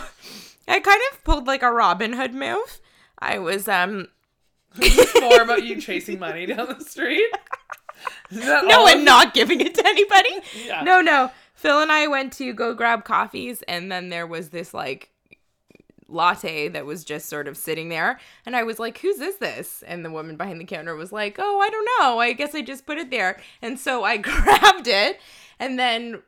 I 0.68 0.80
kind 0.80 1.02
of 1.12 1.24
pulled 1.24 1.48
like 1.48 1.64
a 1.64 1.72
Robin 1.72 2.14
Hood 2.14 2.34
move. 2.34 2.80
I 3.26 3.40
was 3.40 3.68
um 3.68 4.08
more 5.22 5.42
about 5.42 5.64
you 5.64 5.80
chasing 5.82 6.20
money 6.20 6.46
down 6.46 6.68
the 6.78 6.84
street. 6.86 7.32
No 8.32 8.62
all 8.72 8.88
and 8.88 9.06
not 9.06 9.34
giving 9.34 9.62
it 9.62 9.76
to 9.76 9.88
anybody. 9.88 10.30
Yeah. 10.66 10.84
No, 10.84 11.02
no. 11.02 11.32
Phil 11.54 11.82
and 11.82 11.92
I 11.92 12.08
went 12.08 12.34
to 12.34 12.54
go 12.54 12.74
grab 12.74 13.06
coffees, 13.06 13.62
and 13.64 13.92
then 13.92 14.10
there 14.10 14.28
was 14.28 14.50
this 14.50 14.74
like 14.74 15.12
latte 16.08 16.68
that 16.68 16.86
was 16.86 17.04
just 17.04 17.28
sort 17.28 17.48
of 17.48 17.58
sitting 17.58 17.90
there. 17.90 18.20
And 18.46 18.56
I 18.56 18.64
was 18.64 18.80
like, 18.80 19.00
whose 19.00 19.20
is 19.20 19.38
this? 19.38 19.84
And 19.88 20.04
the 20.06 20.12
woman 20.12 20.36
behind 20.36 20.60
the 20.60 20.66
counter 20.66 20.96
was 20.96 21.12
like, 21.12 21.38
oh, 21.40 21.60
I 21.60 21.70
don't 21.70 21.90
know. 22.00 22.20
I 22.20 22.34
guess 22.34 22.54
I 22.54 22.62
just 22.62 22.86
put 22.86 22.98
it 22.98 23.10
there. 23.10 23.40
And 23.62 23.80
so 23.80 24.04
I 24.04 24.18
grabbed 24.18 24.88
it 24.88 25.20
and 25.60 25.80
then 25.80 26.22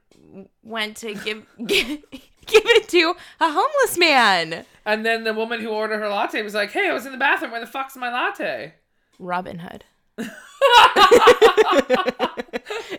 went 0.63 0.97
to 0.97 1.13
give, 1.13 1.45
give, 1.65 1.99
give 2.47 2.65
it 2.65 2.89
to 2.89 3.15
a 3.39 3.51
homeless 3.51 3.97
man. 3.97 4.65
And 4.85 5.05
then 5.05 5.23
the 5.23 5.33
woman 5.33 5.59
who 5.61 5.69
ordered 5.69 5.99
her 5.99 6.09
latte 6.09 6.41
was 6.41 6.53
like, 6.53 6.71
"Hey, 6.71 6.89
I 6.89 6.93
was 6.93 7.05
in 7.05 7.11
the 7.11 7.17
bathroom. 7.17 7.51
Where 7.51 7.59
the 7.59 7.67
fuck's 7.67 7.95
my 7.95 8.11
latte?" 8.11 8.73
Robin 9.19 9.59
Hood. 9.59 9.83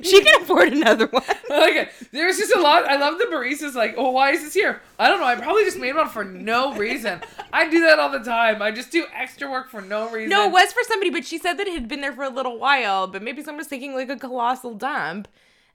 she 0.03 0.23
can 0.23 0.43
afford 0.43 0.73
another 0.73 1.07
one. 1.07 1.23
okay, 1.51 1.89
there's 2.13 2.39
just 2.39 2.55
a 2.55 2.61
lot. 2.61 2.85
I 2.85 2.97
love 2.97 3.19
the 3.19 3.25
baristas. 3.25 3.75
Like, 3.75 3.95
oh, 3.97 4.11
why 4.11 4.31
is 4.31 4.43
this 4.43 4.55
here? 4.55 4.81
I 4.99 5.09
don't 5.09 5.21
know. 5.21 5.27
I 5.27 5.35
probably 5.35 5.65
just 5.65 5.79
made 5.79 5.95
one 5.97 6.09
for 6.09 6.25
no 6.25 6.75
reason. 6.75 7.21
I 7.53 7.69
do 7.69 7.81
that 7.81 7.99
all 7.99 8.11
the 8.11 8.21
time. 8.21 8.63
I 8.63 8.71
just 8.71 8.93
do 8.93 9.07
extra 9.15 9.51
work 9.51 9.69
for 9.71 9.81
no 9.81 10.09
reason. 10.11 10.31
No, 10.31 10.47
it 10.47 10.53
was 10.53 10.73
for 10.73 10.83
somebody, 10.85 11.11
but 11.11 11.25
she 11.25 11.39
said 11.39 11.55
that 11.55 11.67
it 11.67 11.75
had 11.75 11.89
been 11.89 12.01
there 12.01 12.13
for 12.13 12.25
a 12.25 12.31
little 12.31 12.59
while, 12.59 13.07
but 13.09 13.23
maybe 13.23 13.43
someone 13.43 13.59
was 13.59 13.67
taking 13.67 13.95
like 13.95 14.11
a 14.11 14.17
colossal 14.17 14.75
dump, 14.75 15.27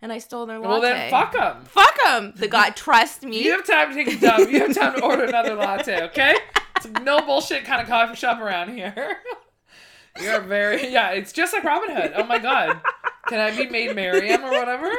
and 0.04 0.12
I 0.12 0.18
stole 0.20 0.46
their 0.46 0.60
latte. 0.60 0.70
Well, 0.70 0.82
then 0.82 1.10
fuck 1.10 1.32
them. 1.32 1.64
Fuck 1.64 1.98
them. 2.06 2.34
The 2.36 2.50
guy, 2.50 2.72
trust 2.72 3.24
me. 3.24 3.42
You 3.42 3.52
have 3.54 3.66
time 3.66 3.90
to 3.90 3.96
take 3.96 4.16
a 4.16 4.20
dump. 4.20 4.52
You 4.52 4.60
have 4.60 4.76
time 4.76 4.96
to 4.96 5.02
order 5.02 5.24
another 5.24 5.56
latte, 5.56 6.04
okay? 6.04 6.36
It's 6.76 6.88
no 7.02 7.22
bullshit 7.22 7.64
kind 7.64 7.82
of 7.82 7.88
coffee 7.88 8.16
shop 8.16 8.40
around 8.40 8.76
here. 8.76 9.18
You're 10.22 10.42
very 10.42 10.90
yeah. 10.92 11.12
It's 11.12 11.32
just 11.32 11.54
like 11.54 11.64
Robin 11.64 11.96
Hood. 11.96 12.12
Oh 12.16 12.26
my 12.26 12.38
god. 12.38 12.82
Can 13.28 13.40
I 13.40 13.56
be 13.56 13.68
Maid 13.70 13.96
Marian 13.96 14.44
or 14.44 14.52
whatever? 14.52 14.92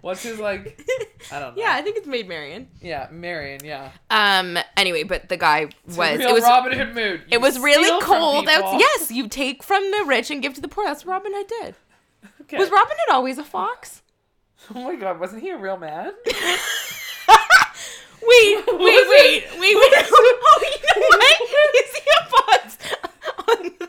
What's 0.00 0.22
his 0.22 0.38
like? 0.38 0.80
I 1.32 1.40
don't 1.40 1.56
know. 1.56 1.62
Yeah, 1.62 1.72
I 1.74 1.82
think 1.82 1.98
it's 1.98 2.06
Maid 2.06 2.26
Marian. 2.28 2.68
Yeah, 2.80 3.08
Marian. 3.10 3.64
Yeah. 3.64 3.90
Um. 4.08 4.56
Anyway, 4.76 5.02
but 5.02 5.28
the 5.28 5.36
guy 5.36 5.68
was. 5.88 6.18
Real 6.18 6.30
It 6.30 6.32
was. 6.32 6.44
Robin 6.44 6.72
Hood 6.72 6.94
mood. 6.94 7.24
It 7.30 7.40
was 7.40 7.58
really 7.58 8.00
cold 8.02 8.48
out. 8.48 8.78
Yes, 8.80 9.10
you 9.10 9.28
take 9.28 9.62
from 9.62 9.82
the 9.90 10.04
rich 10.06 10.30
and 10.30 10.40
give 10.40 10.54
to 10.54 10.60
the 10.60 10.68
poor. 10.68 10.84
That's 10.86 11.04
what 11.04 11.12
Robin 11.12 11.32
Hood 11.34 11.48
did. 11.48 11.74
Okay. 12.42 12.58
Was 12.58 12.70
Robin 12.70 12.96
Hood 12.96 13.14
always 13.14 13.38
a 13.38 13.44
fox? 13.44 14.02
Oh 14.74 14.80
my 14.82 14.96
god, 14.96 15.20
wasn't 15.20 15.42
he 15.42 15.50
a 15.50 15.56
real 15.56 15.76
man? 15.76 16.12
Wait, 18.22 18.56
wait, 18.66 18.78
wait, 18.78 19.44
it? 19.44 19.60
wait, 19.60 19.76
wait. 19.76 19.76
Oh, 19.78 20.62
you 20.62 20.78
know 20.88 21.06
what? 21.08 21.22
Is 21.76 21.92
he 21.94 22.02
a 22.10 22.22
fox 22.30 22.64
on 23.48 23.58
the, 23.78 23.88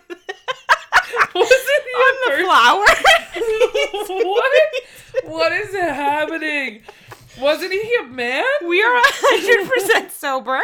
Wasn't 1.34 1.84
he 1.86 1.94
on 2.06 2.16
the 2.26 2.32
flower? 2.44 2.88
what? 4.24 4.52
What 5.24 5.52
is 5.54 5.74
happening? 5.74 6.82
Wasn't 7.40 7.72
he 7.72 7.96
a 8.02 8.04
man? 8.04 8.44
We 8.68 8.84
are 8.84 9.02
hundred 9.02 9.70
percent 9.72 10.12
sober. 10.12 10.62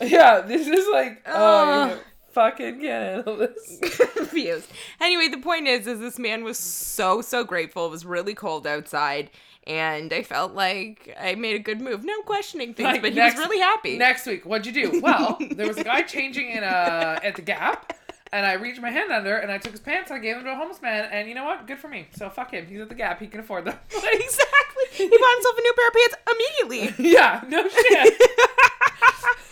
Yeah, 0.00 0.40
this 0.40 0.66
is 0.66 0.86
like 0.92 1.22
oh, 1.26 1.34
Ugh. 1.34 1.90
you 1.90 1.96
fucking 2.32 2.80
can't 2.80 3.26
handle 3.26 3.36
this. 3.36 3.78
Confused. 4.16 4.68
Anyway, 5.00 5.28
the 5.28 5.38
point 5.38 5.66
is, 5.68 5.86
is 5.86 6.00
this 6.00 6.18
man 6.18 6.44
was 6.44 6.58
so 6.58 7.20
so 7.22 7.44
grateful. 7.44 7.86
It 7.86 7.90
was 7.90 8.04
really 8.04 8.34
cold 8.34 8.66
outside, 8.66 9.30
and 9.66 10.12
I 10.12 10.22
felt 10.22 10.52
like 10.54 11.14
I 11.20 11.34
made 11.34 11.56
a 11.56 11.58
good 11.60 11.80
move. 11.80 12.04
No 12.04 12.20
questioning 12.22 12.74
things, 12.74 12.86
Like, 12.86 13.02
but 13.02 13.10
he 13.12 13.16
next- 13.18 13.36
was 13.38 13.46
really 13.46 13.60
happy. 13.60 13.98
Next 13.98 14.26
week, 14.26 14.44
what'd 14.44 14.66
you 14.66 14.90
do? 14.90 15.00
Well, 15.00 15.38
there 15.52 15.66
was 15.68 15.78
a 15.78 15.84
guy 15.84 16.02
changing 16.02 16.50
in 16.50 16.64
uh 16.64 17.18
at 17.22 17.36
the 17.36 17.42
Gap, 17.42 17.92
and 18.32 18.46
I 18.46 18.54
reached 18.54 18.80
my 18.80 18.90
hand 18.90 19.12
under 19.12 19.36
and 19.36 19.50
I 19.52 19.58
took 19.58 19.72
his 19.72 19.80
pants 19.80 20.10
and 20.10 20.18
I 20.18 20.22
gave 20.22 20.36
them 20.36 20.44
to 20.44 20.52
a 20.52 20.56
homeless 20.56 20.80
man, 20.82 21.08
and 21.12 21.28
you 21.28 21.34
know 21.34 21.44
what? 21.44 21.66
Good 21.66 21.78
for 21.78 21.88
me. 21.88 22.08
So 22.16 22.30
fuck 22.30 22.50
him. 22.52 22.66
He's 22.66 22.80
at 22.80 22.88
the 22.88 22.94
Gap. 22.94 23.20
He 23.20 23.26
can 23.26 23.40
afford 23.40 23.64
them. 23.66 23.78
exactly. 23.90 24.84
He 24.92 25.08
bought 25.08 25.34
himself 25.34 25.58
a 25.58 25.62
new 25.62 25.74
pair 25.74 25.88
of 25.88 25.94
pants 25.94 26.16
immediately. 26.32 27.10
yeah, 27.12 27.42
no 27.48 27.68
shit. 27.68 28.22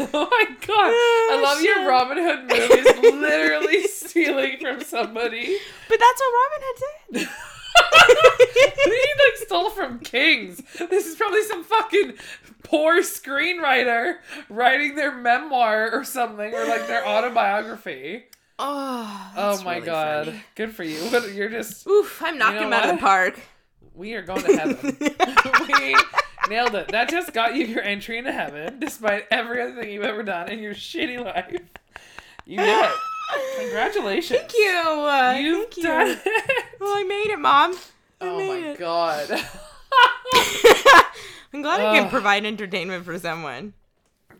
oh 0.14 0.28
my 0.30 0.44
god, 0.66 0.90
I 0.90 1.28
Oh, 1.32 1.40
love 1.42 1.62
your. 1.62 1.88
Robin 1.88 2.18
Hood 2.18 2.40
move. 2.48 2.70
Is 2.70 3.14
literally 3.14 3.82
stealing 3.88 4.58
from 4.60 4.80
somebody. 4.82 5.58
But 5.88 5.98
that's 5.98 6.20
what 6.20 6.32
Robin 6.40 6.60
Hood 6.66 6.82
did. 7.12 7.28
he 8.84 8.90
like 8.90 9.46
stole 9.46 9.70
from 9.70 9.98
kings. 10.00 10.62
This 10.90 11.06
is 11.06 11.16
probably 11.16 11.42
some 11.44 11.64
fucking 11.64 12.14
poor 12.62 13.00
screenwriter 13.02 14.16
writing 14.48 14.94
their 14.96 15.12
memoir 15.16 15.90
or 15.92 16.04
something, 16.04 16.52
or 16.54 16.64
like 16.66 16.86
their 16.86 17.06
autobiography. 17.06 18.24
Ah, 18.58 19.32
oh, 19.36 19.58
Oh 19.60 19.64
my 19.64 19.74
really 19.76 19.86
god, 19.86 20.24
funny. 20.26 20.42
good 20.54 20.74
for 20.74 20.82
you. 20.84 20.98
But 21.10 21.32
You're 21.32 21.48
just 21.48 21.86
Oof, 21.86 22.20
I'm 22.24 22.36
knocking 22.38 22.60
know 22.60 22.66
him 22.66 22.72
out 22.72 22.88
of 22.90 22.96
the 22.96 23.00
park. 23.00 23.40
we 23.94 24.14
are 24.14 24.22
going 24.22 24.42
to 24.42 24.56
heaven. 24.56 24.96
we 25.00 25.96
nailed 26.50 26.74
it. 26.74 26.88
That 26.88 27.08
just 27.08 27.32
got 27.32 27.54
you 27.54 27.64
your 27.64 27.82
entry 27.82 28.18
into 28.18 28.32
heaven, 28.32 28.78
despite 28.78 29.24
every 29.30 29.62
other 29.62 29.80
thing 29.80 29.90
you've 29.90 30.04
ever 30.04 30.22
done 30.22 30.50
in 30.50 30.58
your 30.58 30.74
shitty 30.74 31.22
life. 31.24 31.60
You 32.44 32.58
did 32.58 32.84
it. 32.84 32.90
Congratulations. 33.60 34.40
Thank 34.40 34.54
you. 34.54 34.68
Uh, 34.76 35.36
You've 35.40 35.62
thank 35.72 35.76
you. 35.76 35.82
done 35.84 36.08
it. 36.08 36.20
Well, 36.80 36.92
I 36.96 37.04
made 37.04 37.30
it, 37.30 37.38
Mom. 37.38 37.74
I 38.20 38.26
Oh 38.26 38.38
my 38.38 38.56
it. 38.70 38.78
god. 38.78 39.30
I'm 41.52 41.62
glad 41.62 41.80
I 41.80 41.98
can 41.98 42.10
provide 42.10 42.44
entertainment 42.44 43.04
for 43.04 43.18
someone. 43.18 43.74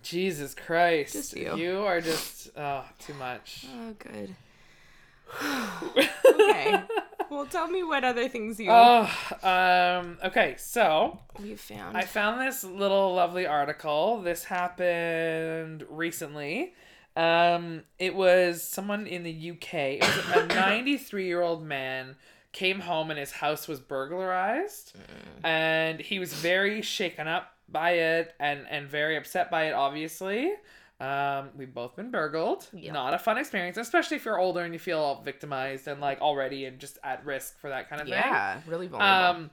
Jesus 0.03 0.55
Christ. 0.55 1.13
Just 1.13 1.37
you. 1.37 1.57
you. 1.57 1.81
are 1.83 2.01
just 2.01 2.51
oh 2.57 2.85
too 2.99 3.15
much. 3.15 3.67
Oh, 3.73 3.95
good. 3.99 4.35
Okay. 6.25 6.83
Well, 7.31 7.47
tell 7.47 7.69
me 7.69 7.83
what 7.83 8.05
other 8.05 8.29
things 8.29 8.59
you 8.59 8.69
oh, 8.71 9.11
um, 9.43 10.19
okay, 10.25 10.57
so 10.59 11.19
you 11.43 11.57
found. 11.57 11.97
I 11.97 12.03
found 12.03 12.41
this 12.41 12.65
little 12.65 13.15
lovely 13.15 13.47
article. 13.47 14.21
This 14.23 14.45
happened 14.45 15.85
recently. 15.89 16.75
Um, 17.17 17.83
it 17.99 18.15
was 18.15 18.63
someone 18.63 19.07
in 19.07 19.23
the 19.23 19.51
UK. 19.51 19.75
It 19.75 20.03
was 20.03 20.37
a 20.37 20.47
93 20.55 21.27
year 21.27 21.43
old 21.43 21.65
man 21.65 22.17
came 22.53 22.81
home 22.81 23.11
and 23.11 23.19
his 23.19 23.31
house 23.31 23.69
was 23.69 23.81
burglarized, 23.81 24.97
and 25.45 26.01
he 26.01 26.19
was 26.19 26.33
very 26.35 26.83
shaken 26.83 27.29
up 27.29 27.55
by 27.69 27.93
it 27.93 28.35
and 28.41 28.67
and 28.69 28.89
very 28.89 29.17
upset 29.17 29.51
by 29.51 29.65
it. 29.65 29.73
Obviously, 29.73 30.53
um, 31.01 31.49
we've 31.57 31.73
both 31.73 31.97
been 31.97 32.11
burgled. 32.11 32.69
Yeah. 32.73 32.93
Not 32.93 33.15
a 33.15 33.19
fun 33.19 33.39
experience, 33.39 33.77
especially 33.79 34.19
if 34.19 34.25
you're 34.25 34.39
older 34.39 34.61
and 34.61 34.73
you 34.75 34.79
feel 34.79 34.99
all 34.99 35.23
victimized 35.23 35.89
and 35.89 36.01
like 36.01 36.21
already 36.21 36.67
and 36.67 36.79
just 36.79 36.99
at 37.03 37.25
risk 37.25 37.59
for 37.59 37.71
that 37.71 37.89
kind 37.89 38.03
of 38.03 38.07
thing. 38.09 38.19
yeah, 38.19 38.61
really 38.67 38.87
vulnerable. 38.87 39.41
Um, 39.41 39.51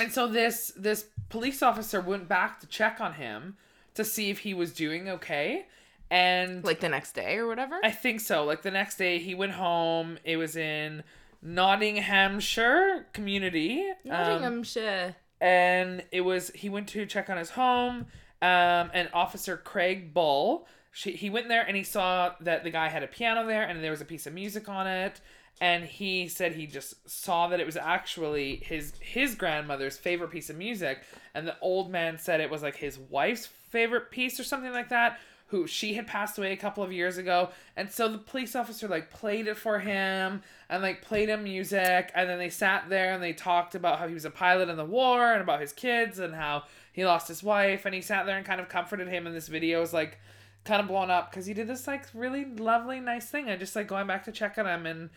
and 0.00 0.12
so 0.12 0.26
this 0.26 0.72
this 0.76 1.06
police 1.28 1.62
officer 1.62 2.00
went 2.00 2.28
back 2.28 2.60
to 2.60 2.66
check 2.66 3.00
on 3.00 3.14
him 3.14 3.56
to 3.94 4.04
see 4.04 4.30
if 4.30 4.40
he 4.40 4.52
was 4.54 4.72
doing 4.72 5.08
okay, 5.08 5.66
and 6.10 6.62
like 6.64 6.80
the 6.80 6.88
next 6.88 7.12
day 7.12 7.36
or 7.36 7.46
whatever. 7.46 7.78
I 7.82 7.90
think 7.90 8.20
so. 8.20 8.44
Like 8.44 8.62
the 8.62 8.70
next 8.70 8.96
day, 8.96 9.18
he 9.18 9.34
went 9.34 9.52
home. 9.52 10.18
It 10.24 10.36
was 10.36 10.56
in 10.56 11.02
Nottinghamshire 11.42 13.06
community, 13.12 13.88
um, 14.04 14.10
Nottinghamshire. 14.10 15.16
and 15.40 16.04
it 16.12 16.22
was 16.22 16.50
he 16.54 16.68
went 16.68 16.88
to 16.88 17.06
check 17.06 17.30
on 17.30 17.36
his 17.36 17.50
home. 17.50 18.06
Um, 18.42 18.90
and 18.92 19.08
Officer 19.14 19.56
Craig 19.56 20.12
Bull, 20.12 20.66
she, 20.92 21.12
he 21.12 21.30
went 21.30 21.48
there 21.48 21.62
and 21.66 21.76
he 21.76 21.82
saw 21.82 22.32
that 22.40 22.64
the 22.64 22.70
guy 22.70 22.88
had 22.88 23.02
a 23.02 23.06
piano 23.06 23.46
there 23.46 23.64
and 23.64 23.82
there 23.82 23.90
was 23.90 24.00
a 24.00 24.04
piece 24.06 24.26
of 24.26 24.34
music 24.34 24.68
on 24.68 24.86
it. 24.86 25.20
and 25.60 25.84
he 25.84 26.28
said 26.28 26.52
he 26.52 26.66
just 26.66 27.08
saw 27.08 27.48
that 27.48 27.60
it 27.60 27.66
was 27.66 27.76
actually 27.78 28.56
his 28.56 28.92
his 29.00 29.34
grandmother's 29.34 29.96
favorite 29.96 30.30
piece 30.30 30.50
of 30.50 30.56
music. 30.56 31.02
And 31.34 31.46
the 31.46 31.56
old 31.60 31.90
man 31.90 32.18
said 32.18 32.40
it 32.40 32.50
was 32.50 32.62
like 32.62 32.76
his 32.76 32.98
wife's 32.98 33.46
favorite 33.46 34.10
piece 34.10 34.38
or 34.38 34.44
something 34.44 34.72
like 34.72 34.90
that 34.90 35.18
who 35.48 35.66
she 35.66 35.94
had 35.94 36.06
passed 36.08 36.36
away 36.38 36.52
a 36.52 36.56
couple 36.56 36.82
of 36.82 36.92
years 36.92 37.18
ago. 37.18 37.50
And 37.76 37.90
so 37.90 38.08
the 38.08 38.18
police 38.18 38.56
officer 38.56 38.88
like 38.88 39.10
played 39.10 39.46
it 39.46 39.56
for 39.56 39.78
him 39.78 40.42
and 40.68 40.82
like 40.82 41.02
played 41.02 41.28
him 41.28 41.44
music. 41.44 42.10
And 42.14 42.28
then 42.28 42.38
they 42.38 42.50
sat 42.50 42.88
there 42.88 43.14
and 43.14 43.22
they 43.22 43.32
talked 43.32 43.76
about 43.76 43.98
how 44.00 44.08
he 44.08 44.14
was 44.14 44.24
a 44.24 44.30
pilot 44.30 44.68
in 44.68 44.76
the 44.76 44.84
war 44.84 45.32
and 45.32 45.40
about 45.40 45.60
his 45.60 45.72
kids 45.72 46.18
and 46.18 46.34
how 46.34 46.64
he 46.96 47.04
lost 47.06 47.28
his 47.28 47.42
wife 47.44 47.84
and 47.86 47.94
he 47.94 48.00
sat 48.00 48.26
there 48.26 48.36
and 48.36 48.44
kind 48.44 48.60
of 48.60 48.68
comforted 48.68 49.06
him 49.06 49.26
and 49.26 49.36
this 49.36 49.46
video 49.48 49.80
was 49.80 49.92
like 49.92 50.18
kind 50.64 50.80
of 50.80 50.88
blown 50.88 51.10
up 51.10 51.30
because 51.30 51.46
he 51.46 51.54
did 51.54 51.68
this 51.68 51.86
like 51.86 52.02
really 52.14 52.44
lovely 52.44 52.98
nice 52.98 53.28
thing 53.28 53.48
and 53.48 53.60
just 53.60 53.76
like 53.76 53.86
going 53.86 54.06
back 54.08 54.24
to 54.24 54.32
check 54.32 54.58
on 54.58 54.66
him 54.66 54.84
and 54.86 55.10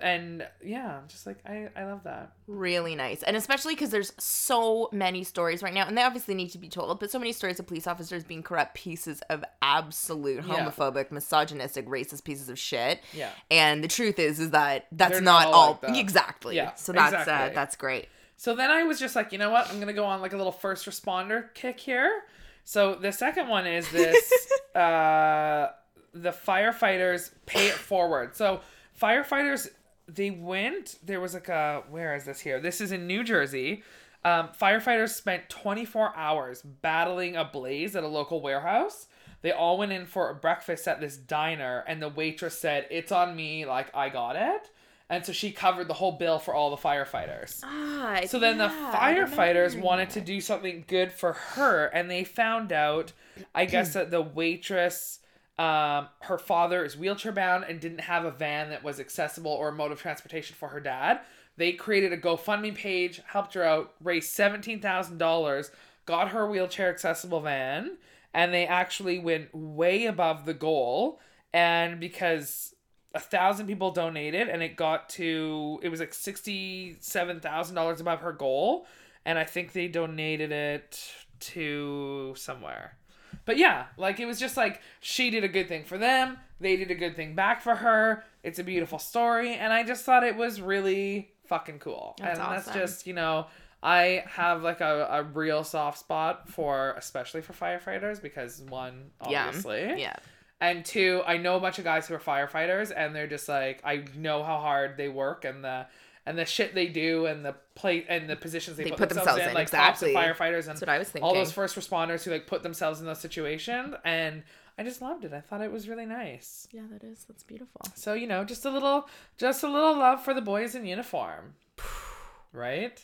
and 0.00 0.46
yeah 0.64 1.00
just 1.08 1.26
like 1.26 1.36
i 1.46 1.68
i 1.76 1.84
love 1.84 2.02
that 2.04 2.32
really 2.46 2.94
nice 2.94 3.22
and 3.22 3.36
especially 3.36 3.74
because 3.74 3.90
there's 3.90 4.12
so 4.18 4.88
many 4.92 5.22
stories 5.22 5.62
right 5.62 5.74
now 5.74 5.86
and 5.86 5.96
they 5.96 6.02
obviously 6.02 6.34
need 6.34 6.48
to 6.48 6.56
be 6.58 6.68
told 6.70 6.98
but 6.98 7.10
so 7.10 7.18
many 7.18 7.32
stories 7.32 7.60
of 7.60 7.66
police 7.66 7.86
officers 7.86 8.24
being 8.24 8.42
corrupt 8.42 8.74
pieces 8.74 9.20
of 9.28 9.44
absolute 9.60 10.36
Yeah. 10.46 10.54
homophobic 10.70 11.10
misogynistic 11.12 11.86
racist 11.86 12.24
pieces 12.24 12.48
of 12.48 12.58
shit 12.58 12.98
Yeah. 13.12 13.28
and 13.50 13.84
the 13.84 13.88
truth 13.88 14.18
is 14.18 14.40
is 14.40 14.50
that 14.50 14.86
that's 14.90 15.12
They're 15.12 15.20
not, 15.20 15.44
not 15.44 15.52
all 15.54 15.70
like 15.72 15.80
that. 15.82 15.96
exactly 15.98 16.56
Yeah, 16.56 16.74
so 16.74 16.92
that's 16.92 17.28
uh, 17.28 17.50
that's 17.54 17.76
great 17.76 18.08
So 18.40 18.54
then 18.54 18.70
I 18.70 18.84
was 18.84 18.98
just 18.98 19.14
like, 19.14 19.32
you 19.32 19.38
know 19.38 19.50
what? 19.50 19.70
I'm 19.70 19.78
gonna 19.80 19.92
go 19.92 20.06
on 20.06 20.22
like 20.22 20.32
a 20.32 20.36
little 20.38 20.50
first 20.50 20.86
responder 20.86 21.52
kick 21.52 21.78
here. 21.78 22.22
So 22.64 22.94
the 22.94 23.12
second 23.12 23.48
one 23.48 23.66
is 23.66 23.90
this: 23.90 24.32
uh, 24.74 25.68
the 26.14 26.30
firefighters 26.30 27.32
pay 27.44 27.66
it 27.66 27.74
forward. 27.74 28.34
So 28.34 28.62
firefighters, 28.98 29.68
they 30.08 30.30
went. 30.30 30.96
There 31.04 31.20
was 31.20 31.34
like 31.34 31.50
a 31.50 31.82
where 31.90 32.16
is 32.16 32.24
this 32.24 32.40
here? 32.40 32.60
This 32.60 32.80
is 32.80 32.92
in 32.92 33.06
New 33.06 33.24
Jersey. 33.24 33.82
Um, 34.24 34.48
firefighters 34.58 35.10
spent 35.10 35.50
24 35.50 36.16
hours 36.16 36.62
battling 36.62 37.36
a 37.36 37.44
blaze 37.44 37.94
at 37.94 38.04
a 38.04 38.08
local 38.08 38.40
warehouse. 38.40 39.06
They 39.42 39.52
all 39.52 39.76
went 39.76 39.92
in 39.92 40.06
for 40.06 40.30
a 40.30 40.34
breakfast 40.34 40.88
at 40.88 40.98
this 40.98 41.18
diner, 41.18 41.84
and 41.86 42.00
the 42.00 42.08
waitress 42.08 42.58
said, 42.58 42.86
"It's 42.90 43.12
on 43.12 43.36
me. 43.36 43.66
Like 43.66 43.94
I 43.94 44.08
got 44.08 44.36
it." 44.36 44.70
And 45.10 45.26
so 45.26 45.32
she 45.32 45.50
covered 45.50 45.88
the 45.88 45.94
whole 45.94 46.12
bill 46.12 46.38
for 46.38 46.54
all 46.54 46.70
the 46.70 46.76
firefighters. 46.80 47.60
ah, 47.64 48.20
So 48.26 48.38
then 48.38 48.58
the 48.58 48.68
firefighters 48.68 49.78
wanted 49.78 50.10
to 50.10 50.20
do 50.20 50.40
something 50.40 50.84
good 50.86 51.12
for 51.12 51.32
her, 51.32 51.86
and 51.86 52.08
they 52.10 52.22
found 52.24 52.72
out, 52.72 53.12
I 53.54 53.64
guess, 53.64 53.92
that 53.94 54.10
the 54.12 54.22
waitress, 54.22 55.18
um, 55.58 56.08
her 56.20 56.38
father 56.38 56.84
is 56.84 56.96
wheelchair 56.96 57.32
bound 57.32 57.64
and 57.68 57.80
didn't 57.80 58.02
have 58.02 58.24
a 58.24 58.30
van 58.30 58.70
that 58.70 58.84
was 58.84 59.00
accessible 59.00 59.50
or 59.50 59.68
a 59.68 59.72
mode 59.72 59.90
of 59.92 60.00
transportation 60.00 60.54
for 60.56 60.68
her 60.68 60.80
dad. 60.80 61.20
They 61.56 61.72
created 61.72 62.12
a 62.12 62.16
GoFundMe 62.16 62.74
page, 62.74 63.20
helped 63.26 63.54
her 63.54 63.64
out, 63.64 63.94
raised 64.02 64.30
seventeen 64.30 64.80
thousand 64.80 65.18
dollars, 65.18 65.72
got 66.06 66.28
her 66.28 66.48
wheelchair 66.48 66.88
accessible 66.88 67.40
van, 67.40 67.98
and 68.32 68.54
they 68.54 68.66
actually 68.66 69.18
went 69.18 69.52
way 69.52 70.06
above 70.06 70.46
the 70.46 70.54
goal. 70.54 71.20
And 71.52 71.98
because 71.98 72.74
a 73.14 73.20
thousand 73.20 73.66
people 73.66 73.90
donated 73.90 74.48
and 74.48 74.62
it 74.62 74.76
got 74.76 75.08
to 75.10 75.80
it 75.82 75.88
was 75.88 76.00
like 76.00 76.14
sixty 76.14 76.96
seven 77.00 77.40
thousand 77.40 77.74
dollars 77.74 78.00
above 78.00 78.20
her 78.20 78.32
goal. 78.32 78.86
And 79.24 79.38
i 79.38 79.44
think 79.44 79.72
they 79.72 79.88
donated 79.88 80.52
it 80.52 81.12
to 81.40 82.34
somewhere. 82.36 82.96
But 83.44 83.56
yeah 83.58 83.86
like 83.96 84.20
it 84.20 84.26
was 84.26 84.38
just 84.38 84.56
like 84.56 84.80
she 85.00 85.30
did 85.30 85.44
a 85.44 85.48
good 85.48 85.68
thing 85.68 85.84
for 85.84 85.98
them. 85.98 86.38
They 86.60 86.76
did 86.76 86.90
a 86.90 86.94
good 86.94 87.16
thing 87.16 87.34
back 87.34 87.62
for 87.62 87.74
her. 87.74 88.24
It's 88.42 88.58
a 88.58 88.64
beautiful 88.64 88.98
story. 88.98 89.54
And 89.54 89.72
i 89.72 89.82
just 89.82 90.04
thought 90.04 90.22
it 90.22 90.36
was 90.36 90.60
really 90.60 91.32
fucking 91.46 91.80
cool. 91.80 92.14
That's 92.18 92.38
and 92.38 92.48
that's 92.48 92.72
just 92.72 93.06
you 93.06 93.14
know 93.14 93.46
i 93.82 94.22
have 94.26 94.62
like 94.62 94.82
a, 94.82 95.08
a 95.10 95.22
real 95.22 95.64
soft 95.64 95.98
spot 95.98 96.48
for 96.50 96.92
especially 96.98 97.40
for 97.40 97.54
firefighters 97.54 98.20
because 98.22 98.60
one 98.68 99.10
obviously. 99.20 99.80
Yeah 99.80 99.96
yeah 99.96 100.16
and 100.60 100.84
two, 100.84 101.22
I 101.26 101.38
know 101.38 101.56
a 101.56 101.60
bunch 101.60 101.78
of 101.78 101.84
guys 101.84 102.06
who 102.06 102.14
are 102.14 102.18
firefighters, 102.18 102.92
and 102.94 103.14
they're 103.14 103.26
just 103.26 103.48
like, 103.48 103.80
I 103.84 104.04
know 104.16 104.42
how 104.42 104.58
hard 104.58 104.96
they 104.96 105.08
work 105.08 105.44
and 105.44 105.64
the 105.64 105.86
and 106.26 106.38
the 106.38 106.44
shit 106.44 106.74
they 106.74 106.86
do 106.86 107.26
and 107.26 107.44
the 107.44 107.54
plate 107.74 108.06
and 108.08 108.28
the 108.28 108.36
positions 108.36 108.76
they, 108.76 108.84
They 108.84 108.90
put, 108.90 108.98
put 108.98 109.08
themselves, 109.08 109.40
themselves 109.40 109.42
in, 109.44 109.48
in, 109.50 109.54
like 109.54 109.70
cops 109.70 110.02
and 110.02 110.10
exactly. 110.10 110.46
firefighters 110.46 110.58
and 110.60 110.68
That's 110.68 110.80
what 110.82 110.88
I 110.90 110.98
was 110.98 111.08
thinking. 111.08 111.26
all 111.26 111.34
those 111.34 111.50
first 111.50 111.76
responders 111.76 112.24
who 112.24 112.30
like 112.30 112.46
put 112.46 112.62
themselves 112.62 113.00
in 113.00 113.06
those 113.06 113.20
situations. 113.20 113.94
And 114.04 114.42
I 114.78 114.82
just 114.84 115.00
loved 115.00 115.24
it. 115.24 115.32
I 115.32 115.40
thought 115.40 115.62
it 115.62 115.72
was 115.72 115.88
really 115.88 116.06
nice. 116.06 116.68
yeah 116.72 116.82
that 116.92 117.02
is 117.04 117.24
that's 117.26 117.42
beautiful 117.42 117.80
So 117.94 118.12
you 118.12 118.26
know, 118.26 118.44
just 118.44 118.64
a 118.66 118.70
little, 118.70 119.08
just 119.38 119.62
a 119.62 119.68
little 119.68 119.96
love 119.96 120.22
for 120.22 120.34
the 120.34 120.42
boys 120.42 120.74
in 120.74 120.84
uniform, 120.84 121.54
right? 122.52 123.02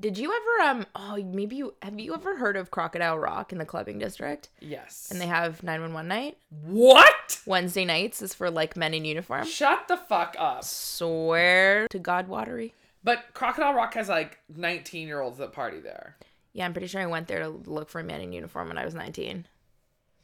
Did 0.00 0.16
you 0.18 0.32
ever 0.32 0.70
um 0.70 0.86
oh 0.94 1.16
maybe 1.24 1.56
you 1.56 1.74
have 1.82 1.98
you 1.98 2.14
ever 2.14 2.36
heard 2.36 2.56
of 2.56 2.70
crocodile 2.70 3.18
rock 3.18 3.52
in 3.52 3.58
the 3.58 3.64
clubbing 3.64 3.98
district 3.98 4.48
Yes. 4.60 5.08
and 5.10 5.20
they 5.20 5.26
have 5.26 5.62
911 5.62 6.06
night 6.08 6.36
what? 6.64 7.40
wednesday 7.46 7.84
nights 7.84 8.22
is 8.22 8.32
for 8.34 8.50
like 8.50 8.76
men 8.76 8.94
in 8.94 9.04
uniform 9.04 9.44
Shut 9.46 9.88
the 9.88 9.96
fuck 9.96 10.36
up. 10.38 10.62
swear 10.64 11.86
to 11.88 11.98
god 11.98 12.28
watery 12.28 12.74
But 13.04 13.24
Crocodile 13.34 13.74
Rock 13.74 13.94
has 13.94 14.08
like 14.08 14.38
19 14.54 15.06
year 15.06 15.20
olds 15.20 15.38
that 15.38 15.52
party 15.52 15.80
there. 15.80 16.16
yeah 16.52 16.64
i'm 16.64 16.72
pretty 16.72 16.86
sure 16.88 17.00
i 17.00 17.06
went 17.06 17.26
there 17.28 17.40
to 17.40 17.48
look 17.48 17.88
for 17.88 18.00
a 18.00 18.04
man 18.04 18.20
in 18.20 18.32
uniform 18.32 18.68
when 18.68 18.78
i 18.78 18.84
was 18.84 18.94
19 18.94 19.46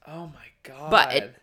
Oh 0.07 0.27
my 0.27 0.45
god. 0.65 0.91
But 0.91 1.15
it- 1.15 1.35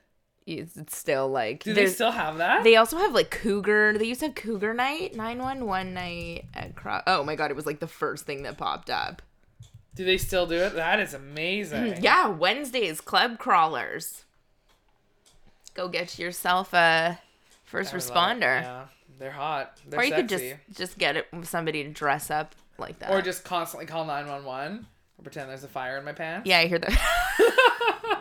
it's, 0.45 0.97
still 0.97 1.29
like 1.29 1.63
do 1.63 1.73
they 1.73 1.87
still 1.87 2.11
have 2.11 2.37
that? 2.37 2.63
They 2.63 2.75
also 2.75 2.97
have 2.97 3.13
like 3.13 3.29
Cougar. 3.31 3.97
They 3.97 4.05
used 4.05 4.21
to 4.21 4.27
have 4.27 4.35
Cougar 4.35 4.73
Night, 4.73 5.15
911 5.15 5.93
night 5.93 6.45
at 6.53 6.75
Cro- 6.75 7.01
Oh 7.07 7.23
my 7.23 7.35
god, 7.35 7.51
it 7.51 7.55
was 7.55 7.65
like 7.65 7.79
the 7.79 7.87
first 7.87 8.25
thing 8.25 8.43
that 8.43 8.57
popped 8.57 8.89
up. 8.89 9.21
Do 9.93 10.05
they 10.05 10.17
still 10.17 10.47
do 10.47 10.55
it? 10.55 10.75
That 10.75 10.99
is 10.99 11.13
amazing. 11.13 11.83
Mm-hmm. 11.83 12.03
Yeah, 12.03 12.27
Wednesdays, 12.27 13.01
club 13.01 13.37
crawlers. 13.39 14.23
Go 15.73 15.87
get 15.87 16.17
yourself 16.19 16.73
a 16.73 17.19
first 17.65 17.93
I 17.93 17.97
love 17.97 18.05
it. 18.05 18.11
responder. 18.11 18.61
Yeah, 18.61 18.85
they're 19.19 19.31
hot. 19.31 19.77
They're 19.87 19.99
Or 19.99 20.03
you 20.03 20.13
could 20.13 20.29
just 20.29 20.45
just 20.75 20.97
get 20.97 21.15
it 21.17 21.27
somebody 21.43 21.83
to 21.83 21.89
dress 21.89 22.29
up 22.31 22.55
like 22.77 22.99
that. 22.99 23.11
or 23.11 23.21
just 23.21 23.43
constantly 23.43 23.85
call 23.85 24.05
911 24.05 24.85
or 25.17 25.21
pretend 25.23 25.49
there's 25.49 25.63
a 25.63 25.67
fire 25.67 25.97
in 25.97 26.05
my 26.05 26.13
pants. 26.13 26.47
Yeah, 26.47 26.59
I 26.59 26.67
hear 26.67 26.79
that. 26.79 28.17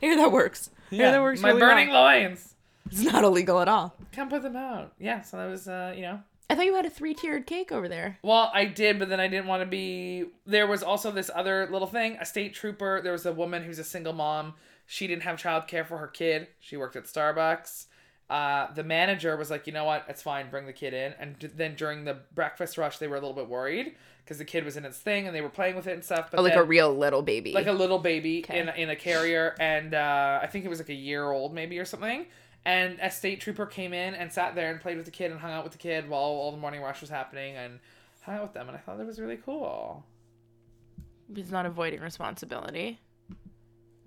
Hear 0.00 0.16
that 0.16 0.32
works. 0.32 0.70
I 0.90 0.94
hear 0.94 1.10
that 1.10 1.22
works 1.22 1.40
My 1.40 1.48
really 1.48 1.60
burning 1.60 1.88
well. 1.88 2.02
loins. 2.02 2.54
It's 2.90 3.02
not 3.02 3.24
illegal 3.24 3.60
at 3.60 3.68
all. 3.68 3.94
Come 4.12 4.28
put 4.30 4.42
them 4.42 4.56
out. 4.56 4.92
Yeah, 4.98 5.20
so 5.22 5.36
that 5.36 5.46
was, 5.46 5.68
uh, 5.68 5.92
you 5.94 6.02
know. 6.02 6.20
I 6.50 6.54
thought 6.54 6.64
you 6.64 6.74
had 6.74 6.86
a 6.86 6.90
three-tiered 6.90 7.46
cake 7.46 7.70
over 7.70 7.88
there. 7.88 8.18
Well, 8.22 8.50
I 8.54 8.64
did, 8.64 8.98
but 8.98 9.10
then 9.10 9.20
I 9.20 9.28
didn't 9.28 9.46
want 9.46 9.60
to 9.62 9.66
be. 9.66 10.24
There 10.46 10.66
was 10.66 10.82
also 10.82 11.10
this 11.10 11.30
other 11.34 11.68
little 11.70 11.86
thing. 11.86 12.16
A 12.18 12.24
state 12.24 12.54
trooper. 12.54 13.02
There 13.02 13.12
was 13.12 13.26
a 13.26 13.32
woman 13.34 13.62
who's 13.64 13.78
a 13.78 13.84
single 13.84 14.14
mom. 14.14 14.54
She 14.86 15.06
didn't 15.06 15.24
have 15.24 15.36
childcare 15.36 15.86
for 15.86 15.98
her 15.98 16.06
kid. 16.06 16.46
She 16.58 16.78
worked 16.78 16.96
at 16.96 17.04
Starbucks. 17.04 17.87
Uh, 18.30 18.70
the 18.74 18.84
manager 18.84 19.36
was 19.36 19.50
like, 19.50 19.66
you 19.66 19.72
know 19.72 19.84
what? 19.84 20.04
It's 20.08 20.20
fine. 20.22 20.50
Bring 20.50 20.66
the 20.66 20.72
kid 20.72 20.92
in. 20.92 21.14
And 21.18 21.38
d- 21.38 21.46
then 21.46 21.74
during 21.76 22.04
the 22.04 22.18
breakfast 22.34 22.76
rush, 22.76 22.98
they 22.98 23.08
were 23.08 23.16
a 23.16 23.20
little 23.20 23.34
bit 23.34 23.48
worried 23.48 23.94
because 24.22 24.36
the 24.36 24.44
kid 24.44 24.64
was 24.64 24.76
in 24.76 24.84
its 24.84 24.98
thing 24.98 25.26
and 25.26 25.34
they 25.34 25.40
were 25.40 25.48
playing 25.48 25.76
with 25.76 25.86
it 25.86 25.92
and 25.94 26.04
stuff. 26.04 26.30
But 26.30 26.40
Oh, 26.40 26.42
like 26.42 26.52
then- 26.52 26.62
a 26.62 26.66
real 26.66 26.92
little 26.94 27.22
baby. 27.22 27.52
like 27.52 27.66
a 27.66 27.72
little 27.72 27.98
baby 27.98 28.40
Okay. 28.44 28.58
in 28.60 28.68
in 28.68 28.90
a 28.90 28.96
carrier, 28.96 29.54
and 29.58 29.94
uh, 29.94 30.40
I 30.42 30.46
think 30.46 30.66
it 30.66 30.68
was 30.68 30.78
like 30.78 30.90
a 30.90 30.94
year 30.94 31.30
old 31.30 31.54
maybe 31.54 31.78
or 31.78 31.86
something. 31.86 32.26
And 32.66 32.98
a 33.00 33.10
state 33.10 33.40
trooper 33.40 33.64
came 33.64 33.94
in 33.94 34.14
and 34.14 34.30
sat 34.30 34.54
there 34.54 34.70
and 34.70 34.78
played 34.78 34.96
with 34.98 35.06
the 35.06 35.12
kid 35.12 35.30
and 35.30 35.40
hung 35.40 35.52
out 35.52 35.64
with 35.64 35.72
the 35.72 35.78
kid 35.78 36.06
while 36.10 36.20
all 36.20 36.50
the 36.50 36.58
morning 36.58 36.82
rush 36.82 37.00
was 37.00 37.08
happening 37.08 37.56
and 37.56 37.78
hung 38.20 38.34
out 38.34 38.42
with 38.42 38.52
them. 38.52 38.68
And 38.68 38.76
I 38.76 38.80
thought 38.80 38.98
that 38.98 39.06
was 39.06 39.18
really 39.18 39.38
cool. 39.38 40.04
He's 41.34 41.50
not 41.50 41.64
avoiding 41.64 42.00
responsibility. 42.00 43.00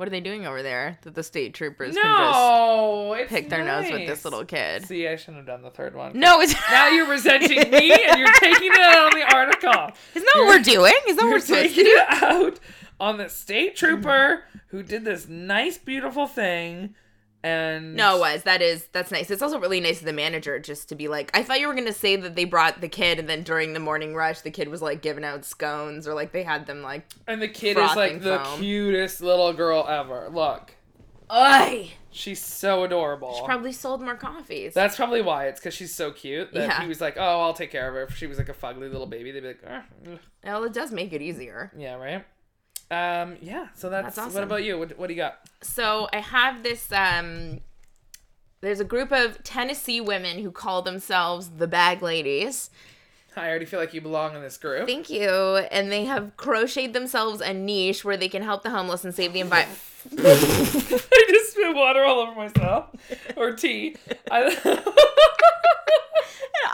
What 0.01 0.07
are 0.07 0.09
they 0.09 0.19
doing 0.19 0.47
over 0.47 0.63
there 0.63 0.97
that 1.03 1.13
the 1.13 1.21
state 1.21 1.53
troopers 1.53 1.93
can 1.93 2.03
No, 2.03 3.13
it's 3.13 3.19
just 3.21 3.29
pick 3.29 3.49
their 3.51 3.63
nose 3.63 3.83
with 3.91 4.07
this 4.07 4.25
little 4.25 4.43
kid? 4.43 4.83
See, 4.87 5.07
I 5.07 5.15
shouldn't 5.15 5.37
have 5.37 5.45
done 5.45 5.61
the 5.61 5.69
third 5.69 5.93
one. 5.93 6.17
No, 6.17 6.41
it's 6.41 6.55
Now 6.71 6.89
you're 6.89 7.07
resenting 7.07 7.69
me 7.69 7.91
and 7.91 8.19
you're 8.19 8.33
taking 8.39 8.71
it 8.73 8.81
out 8.81 9.13
on 9.13 9.19
the 9.19 9.31
article. 9.31 9.69
Isn't 10.15 10.25
that 10.25 10.33
what 10.37 10.47
we're 10.47 10.63
doing? 10.63 10.95
Isn't 11.05 11.17
that 11.17 11.25
what 11.25 11.33
we're 11.33 11.39
taking 11.39 11.85
it 11.85 12.23
out 12.23 12.59
on 12.99 13.17
the 13.17 13.29
state 13.29 13.75
trooper 13.75 14.45
who 14.69 14.81
did 14.81 15.05
this 15.05 15.27
nice, 15.27 15.77
beautiful 15.77 16.25
thing. 16.25 16.95
And 17.43 17.95
No, 17.95 18.17
it 18.17 18.19
was. 18.19 18.43
That 18.43 18.61
is 18.61 18.85
that's 18.91 19.11
nice. 19.11 19.31
It's 19.31 19.41
also 19.41 19.59
really 19.59 19.79
nice 19.79 19.99
of 19.99 20.05
the 20.05 20.13
manager 20.13 20.59
just 20.59 20.89
to 20.89 20.95
be 20.95 21.07
like 21.07 21.31
I 21.35 21.41
thought 21.43 21.59
you 21.59 21.67
were 21.67 21.73
gonna 21.73 21.91
say 21.93 22.15
that 22.15 22.35
they 22.35 22.45
brought 22.45 22.81
the 22.81 22.87
kid 22.87 23.17
and 23.19 23.27
then 23.27 23.43
during 23.43 23.73
the 23.73 23.79
morning 23.79 24.13
rush 24.13 24.41
the 24.41 24.51
kid 24.51 24.69
was 24.69 24.81
like 24.81 25.01
giving 25.01 25.23
out 25.23 25.43
scones 25.45 26.07
or 26.07 26.13
like 26.13 26.31
they 26.33 26.43
had 26.43 26.67
them 26.67 26.81
like 26.83 27.05
And 27.27 27.41
the 27.41 27.47
kid 27.47 27.77
is 27.77 27.95
like 27.95 28.21
the 28.21 28.39
foam. 28.39 28.59
cutest 28.59 29.21
little 29.21 29.53
girl 29.53 29.85
ever. 29.89 30.29
Look, 30.31 30.75
Ugh. 31.31 31.87
she's 32.11 32.43
so 32.43 32.83
adorable. 32.83 33.33
She 33.39 33.45
probably 33.45 33.71
sold 33.71 34.01
more 34.01 34.15
coffees. 34.15 34.73
That's 34.73 34.95
probably 34.95 35.21
why. 35.21 35.47
It's 35.47 35.59
because 35.59 35.73
she's 35.73 35.95
so 35.95 36.11
cute 36.11 36.53
that 36.53 36.67
Yeah. 36.67 36.81
he 36.81 36.87
was 36.87 36.99
like, 37.01 37.15
"Oh, 37.17 37.41
I'll 37.41 37.53
take 37.53 37.71
care 37.71 37.87
of 37.87 37.93
her." 37.95 38.03
If 38.03 38.17
she 38.17 38.27
was 38.27 38.37
like 38.37 38.49
a 38.49 38.53
fugly 38.53 38.91
little 38.91 39.07
baby, 39.07 39.31
they'd 39.31 39.39
be 39.39 39.47
like, 39.47 39.63
"Ah, 39.67 39.83
ugh." 40.11 40.19
well, 40.43 40.63
it 40.65 40.73
does 40.73 40.91
make 40.91 41.13
it 41.13 41.21
easier. 41.21 41.71
"Yeah, 41.77 41.95
right." 41.95 42.25
Um, 42.91 43.37
yeah. 43.41 43.69
So 43.73 43.89
that's, 43.89 44.17
That's 44.17 44.33
what 44.33 44.43
about 44.43 44.63
you? 44.63 44.77
What, 44.77 44.99
what 44.99 45.07
do 45.07 45.13
you 45.13 45.17
got? 45.17 45.39
So 45.61 46.09
I 46.11 46.19
have 46.19 46.61
this 46.61 46.91
um 46.91 47.61
there's 48.59 48.79
a 48.79 48.85
group 48.85 49.11
of 49.11 49.43
Tennessee 49.43 50.01
women 50.01 50.39
who 50.39 50.51
call 50.51 50.83
themselves 50.83 51.49
the 51.57 51.67
Bag 51.67 52.03
Ladies. 52.03 52.69
I 53.35 53.49
already 53.49 53.65
feel 53.65 53.79
like 53.79 53.93
you 53.93 54.01
belong 54.01 54.35
in 54.35 54.41
this 54.41 54.57
group. 54.57 54.87
Thank 54.87 55.09
you. 55.09 55.29
And 55.29 55.91
they 55.91 56.03
have 56.05 56.35
crocheted 56.35 56.93
themselves 56.93 57.39
a 57.41 57.53
niche 57.53 58.03
where 58.03 58.17
they 58.17 58.27
can 58.27 58.43
help 58.43 58.61
the 58.61 58.69
homeless 58.69 59.05
and 59.05 59.15
save 59.15 59.33
the 59.33 59.39
environment. 59.39 59.79
I 60.17 61.25
just 61.29 61.51
spit 61.51 61.75
water 61.75 62.03
all 62.03 62.19
over 62.19 62.35
myself. 62.35 62.85
Or 63.37 63.53
tea. 63.53 63.95
I, 64.29 64.41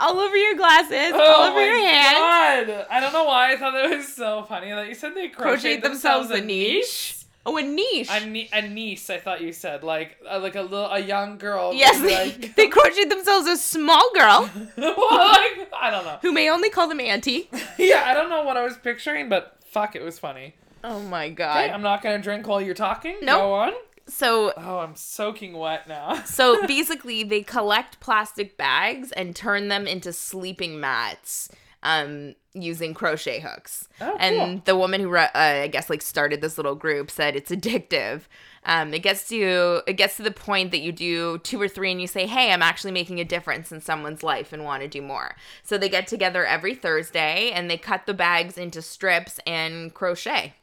all 0.00 0.18
over 0.18 0.36
your 0.36 0.54
glasses, 0.54 1.12
Oh 1.14 1.20
all 1.20 1.44
over 1.48 1.56
my 1.56 1.64
your 1.64 1.76
hands. 1.76 2.68
God. 2.68 2.86
I 2.90 3.00
don't 3.00 3.12
know 3.12 3.24
why 3.24 3.52
I 3.52 3.56
thought 3.56 3.72
that 3.72 3.90
was 3.96 4.12
so 4.14 4.44
funny 4.48 4.70
that 4.70 4.88
you 4.88 4.94
said 4.94 5.14
they 5.14 5.28
crocheted, 5.28 5.36
Crocheted 5.60 5.82
themselves 5.82 6.30
a 6.30 6.40
niche. 6.40 7.14
Oh, 7.46 7.56
a 7.56 7.62
niche. 7.62 8.08
A, 8.10 8.26
ni- 8.26 8.48
a 8.52 8.60
niece, 8.62 9.08
I 9.08 9.18
thought 9.18 9.40
you 9.40 9.52
said 9.52 9.82
like 9.82 10.18
uh, 10.30 10.38
like 10.38 10.54
a 10.54 10.60
little 10.62 10.86
a 10.90 10.98
young 10.98 11.38
girl. 11.38 11.72
yes, 11.72 11.98
they, 12.00 12.14
like, 12.32 12.54
they 12.56 12.68
crocheted 12.68 13.10
themselves 13.10 13.46
a 13.48 13.56
small 13.56 14.10
girl 14.12 14.50
well, 14.76 14.90
like, 15.18 15.68
I 15.72 15.88
don't 15.90 16.04
know. 16.04 16.18
who 16.20 16.32
may 16.32 16.50
only 16.50 16.68
call 16.68 16.88
them 16.88 17.00
auntie. 17.00 17.48
Yeah, 17.78 18.02
I 18.06 18.12
don't 18.12 18.28
know 18.28 18.42
what 18.42 18.56
I 18.58 18.64
was 18.64 18.76
picturing, 18.76 19.28
but 19.30 19.56
fuck, 19.66 19.96
it 19.96 20.02
was 20.02 20.18
funny. 20.18 20.56
Oh 20.84 21.00
my 21.00 21.26
Okay, 21.26 21.34
god. 21.34 21.70
I'm 21.70 21.82
not 21.82 22.02
gonna 22.02 22.20
drink 22.20 22.46
while 22.46 22.60
you're 22.60 22.74
talking. 22.74 23.16
Nope. 23.22 23.40
Go 23.40 23.52
on. 23.54 23.72
So 24.06 24.52
Oh, 24.56 24.78
I'm 24.78 24.94
soaking 24.96 25.52
wet 25.54 25.86
now. 25.88 26.22
so 26.24 26.66
basically 26.66 27.24
they 27.24 27.42
collect 27.42 28.00
plastic 28.00 28.56
bags 28.56 29.12
and 29.12 29.34
turn 29.36 29.68
them 29.68 29.86
into 29.86 30.12
sleeping 30.12 30.80
mats 30.80 31.50
um 31.84 32.34
using 32.54 32.92
crochet 32.92 33.38
hooks 33.38 33.86
Oh, 34.00 34.16
and 34.18 34.64
the 34.64 34.74
woman 34.76 35.00
who 35.00 35.14
uh, 35.14 35.28
i 35.32 35.68
guess 35.68 35.88
like 35.88 36.02
started 36.02 36.40
this 36.40 36.56
little 36.58 36.74
group 36.74 37.08
said 37.08 37.36
it's 37.36 37.52
addictive 37.52 38.22
um 38.64 38.92
it 38.92 38.98
gets 39.04 39.28
to 39.28 39.80
it 39.86 39.92
gets 39.92 40.16
to 40.16 40.24
the 40.24 40.32
point 40.32 40.72
that 40.72 40.80
you 40.80 40.90
do 40.90 41.38
two 41.38 41.60
or 41.62 41.68
three 41.68 41.92
and 41.92 42.00
you 42.00 42.08
say 42.08 42.26
hey 42.26 42.50
i'm 42.52 42.62
actually 42.62 42.90
making 42.90 43.20
a 43.20 43.24
difference 43.24 43.70
in 43.70 43.80
someone's 43.80 44.24
life 44.24 44.52
and 44.52 44.64
want 44.64 44.82
to 44.82 44.88
do 44.88 45.00
more 45.00 45.36
so 45.62 45.78
they 45.78 45.88
get 45.88 46.08
together 46.08 46.44
every 46.44 46.74
thursday 46.74 47.52
and 47.52 47.70
they 47.70 47.78
cut 47.78 48.06
the 48.06 48.14
bags 48.14 48.58
into 48.58 48.82
strips 48.82 49.38
and 49.46 49.94
crochet 49.94 50.54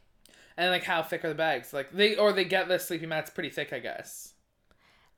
And 0.58 0.70
like, 0.70 0.84
how 0.84 1.02
thick 1.02 1.24
are 1.24 1.28
the 1.28 1.34
bags? 1.34 1.72
Like 1.72 1.92
they 1.92 2.16
or 2.16 2.32
they 2.32 2.44
get 2.44 2.68
the 2.68 2.78
sleeping 2.78 3.08
mats 3.10 3.30
pretty 3.30 3.50
thick, 3.50 3.72
I 3.72 3.78
guess. 3.78 4.32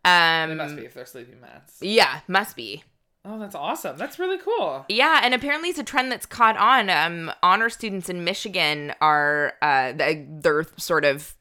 um 0.05 0.49
They 0.51 0.55
must 0.57 0.77
be 0.77 0.85
if 0.85 0.95
they're 0.95 1.07
sleeping 1.07 1.41
mats. 1.41 1.79
yeah 1.81 2.21
must 2.29 2.57
be 2.57 2.83
Oh, 3.25 3.39
that's 3.39 3.55
awesome. 3.57 3.99
That's 3.99 4.19
really 4.19 4.39
cool. 4.39 4.87
Yeah, 4.89 5.21
and 5.23 5.35
apparently 5.35 5.69
it's 5.69 5.79
a 5.79 5.85
trend 5.85 6.11
that's 6.11 6.25
caught 6.25 6.57
on. 6.57 6.89
Um, 6.89 7.31
honor 7.43 7.69
students 7.69 8.09
in 8.09 8.25
Michigan 8.25 8.95
are 9.03 9.55
uh, 9.61 9.93
th- 9.93 10.25
their 10.41 10.65
sort 10.79 11.05
of 11.05 11.35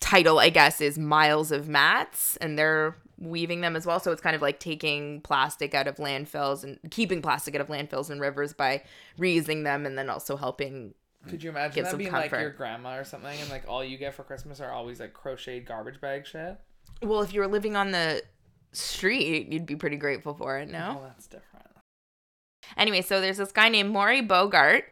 title, 0.00 0.38
I 0.38 0.48
guess, 0.48 0.80
is 0.80 0.96
miles 0.96 1.50
of 1.52 1.68
mats, 1.68 2.38
and 2.38 2.58
they're 2.58 2.96
weaving 3.18 3.60
them 3.60 3.76
as 3.76 3.84
well. 3.84 4.00
So 4.00 4.12
it's 4.12 4.22
kind 4.22 4.36
of 4.36 4.40
like 4.40 4.60
taking 4.60 5.20
plastic 5.20 5.74
out 5.74 5.88
of 5.88 5.96
landfills 5.96 6.64
and 6.64 6.78
keeping 6.90 7.20
plastic 7.20 7.54
out 7.54 7.60
of 7.60 7.66
landfills 7.66 8.08
and 8.08 8.18
rivers 8.20 8.54
by 8.54 8.82
reusing 9.18 9.64
them, 9.64 9.84
and 9.84 9.98
then 9.98 10.08
also 10.08 10.36
helping. 10.36 10.94
Could 11.28 11.42
you 11.42 11.50
imagine 11.50 11.74
Give 11.74 11.84
that 11.84 11.90
some 11.90 11.98
being 11.98 12.12
like 12.12 12.30
your 12.30 12.50
grandma 12.50 12.96
or 12.96 13.04
something, 13.04 13.38
and 13.40 13.50
like 13.50 13.64
all 13.68 13.84
you 13.84 13.96
get 13.96 14.14
for 14.14 14.22
Christmas 14.22 14.60
are 14.60 14.70
always 14.70 15.00
like 15.00 15.12
crocheted 15.12 15.66
garbage 15.66 16.00
bag 16.00 16.26
shit? 16.26 16.58
Well, 17.02 17.22
if 17.22 17.32
you 17.32 17.40
were 17.40 17.48
living 17.48 17.76
on 17.76 17.90
the 17.90 18.22
street, 18.72 19.52
you'd 19.52 19.66
be 19.66 19.76
pretty 19.76 19.96
grateful 19.96 20.34
for 20.34 20.58
it. 20.58 20.70
No. 20.70 20.98
Oh, 21.00 21.02
that's 21.04 21.26
different. 21.26 21.66
Anyway, 22.76 23.02
so 23.02 23.20
there's 23.20 23.36
this 23.36 23.52
guy 23.52 23.68
named 23.68 23.90
Maury 23.90 24.20
Bogart, 24.20 24.84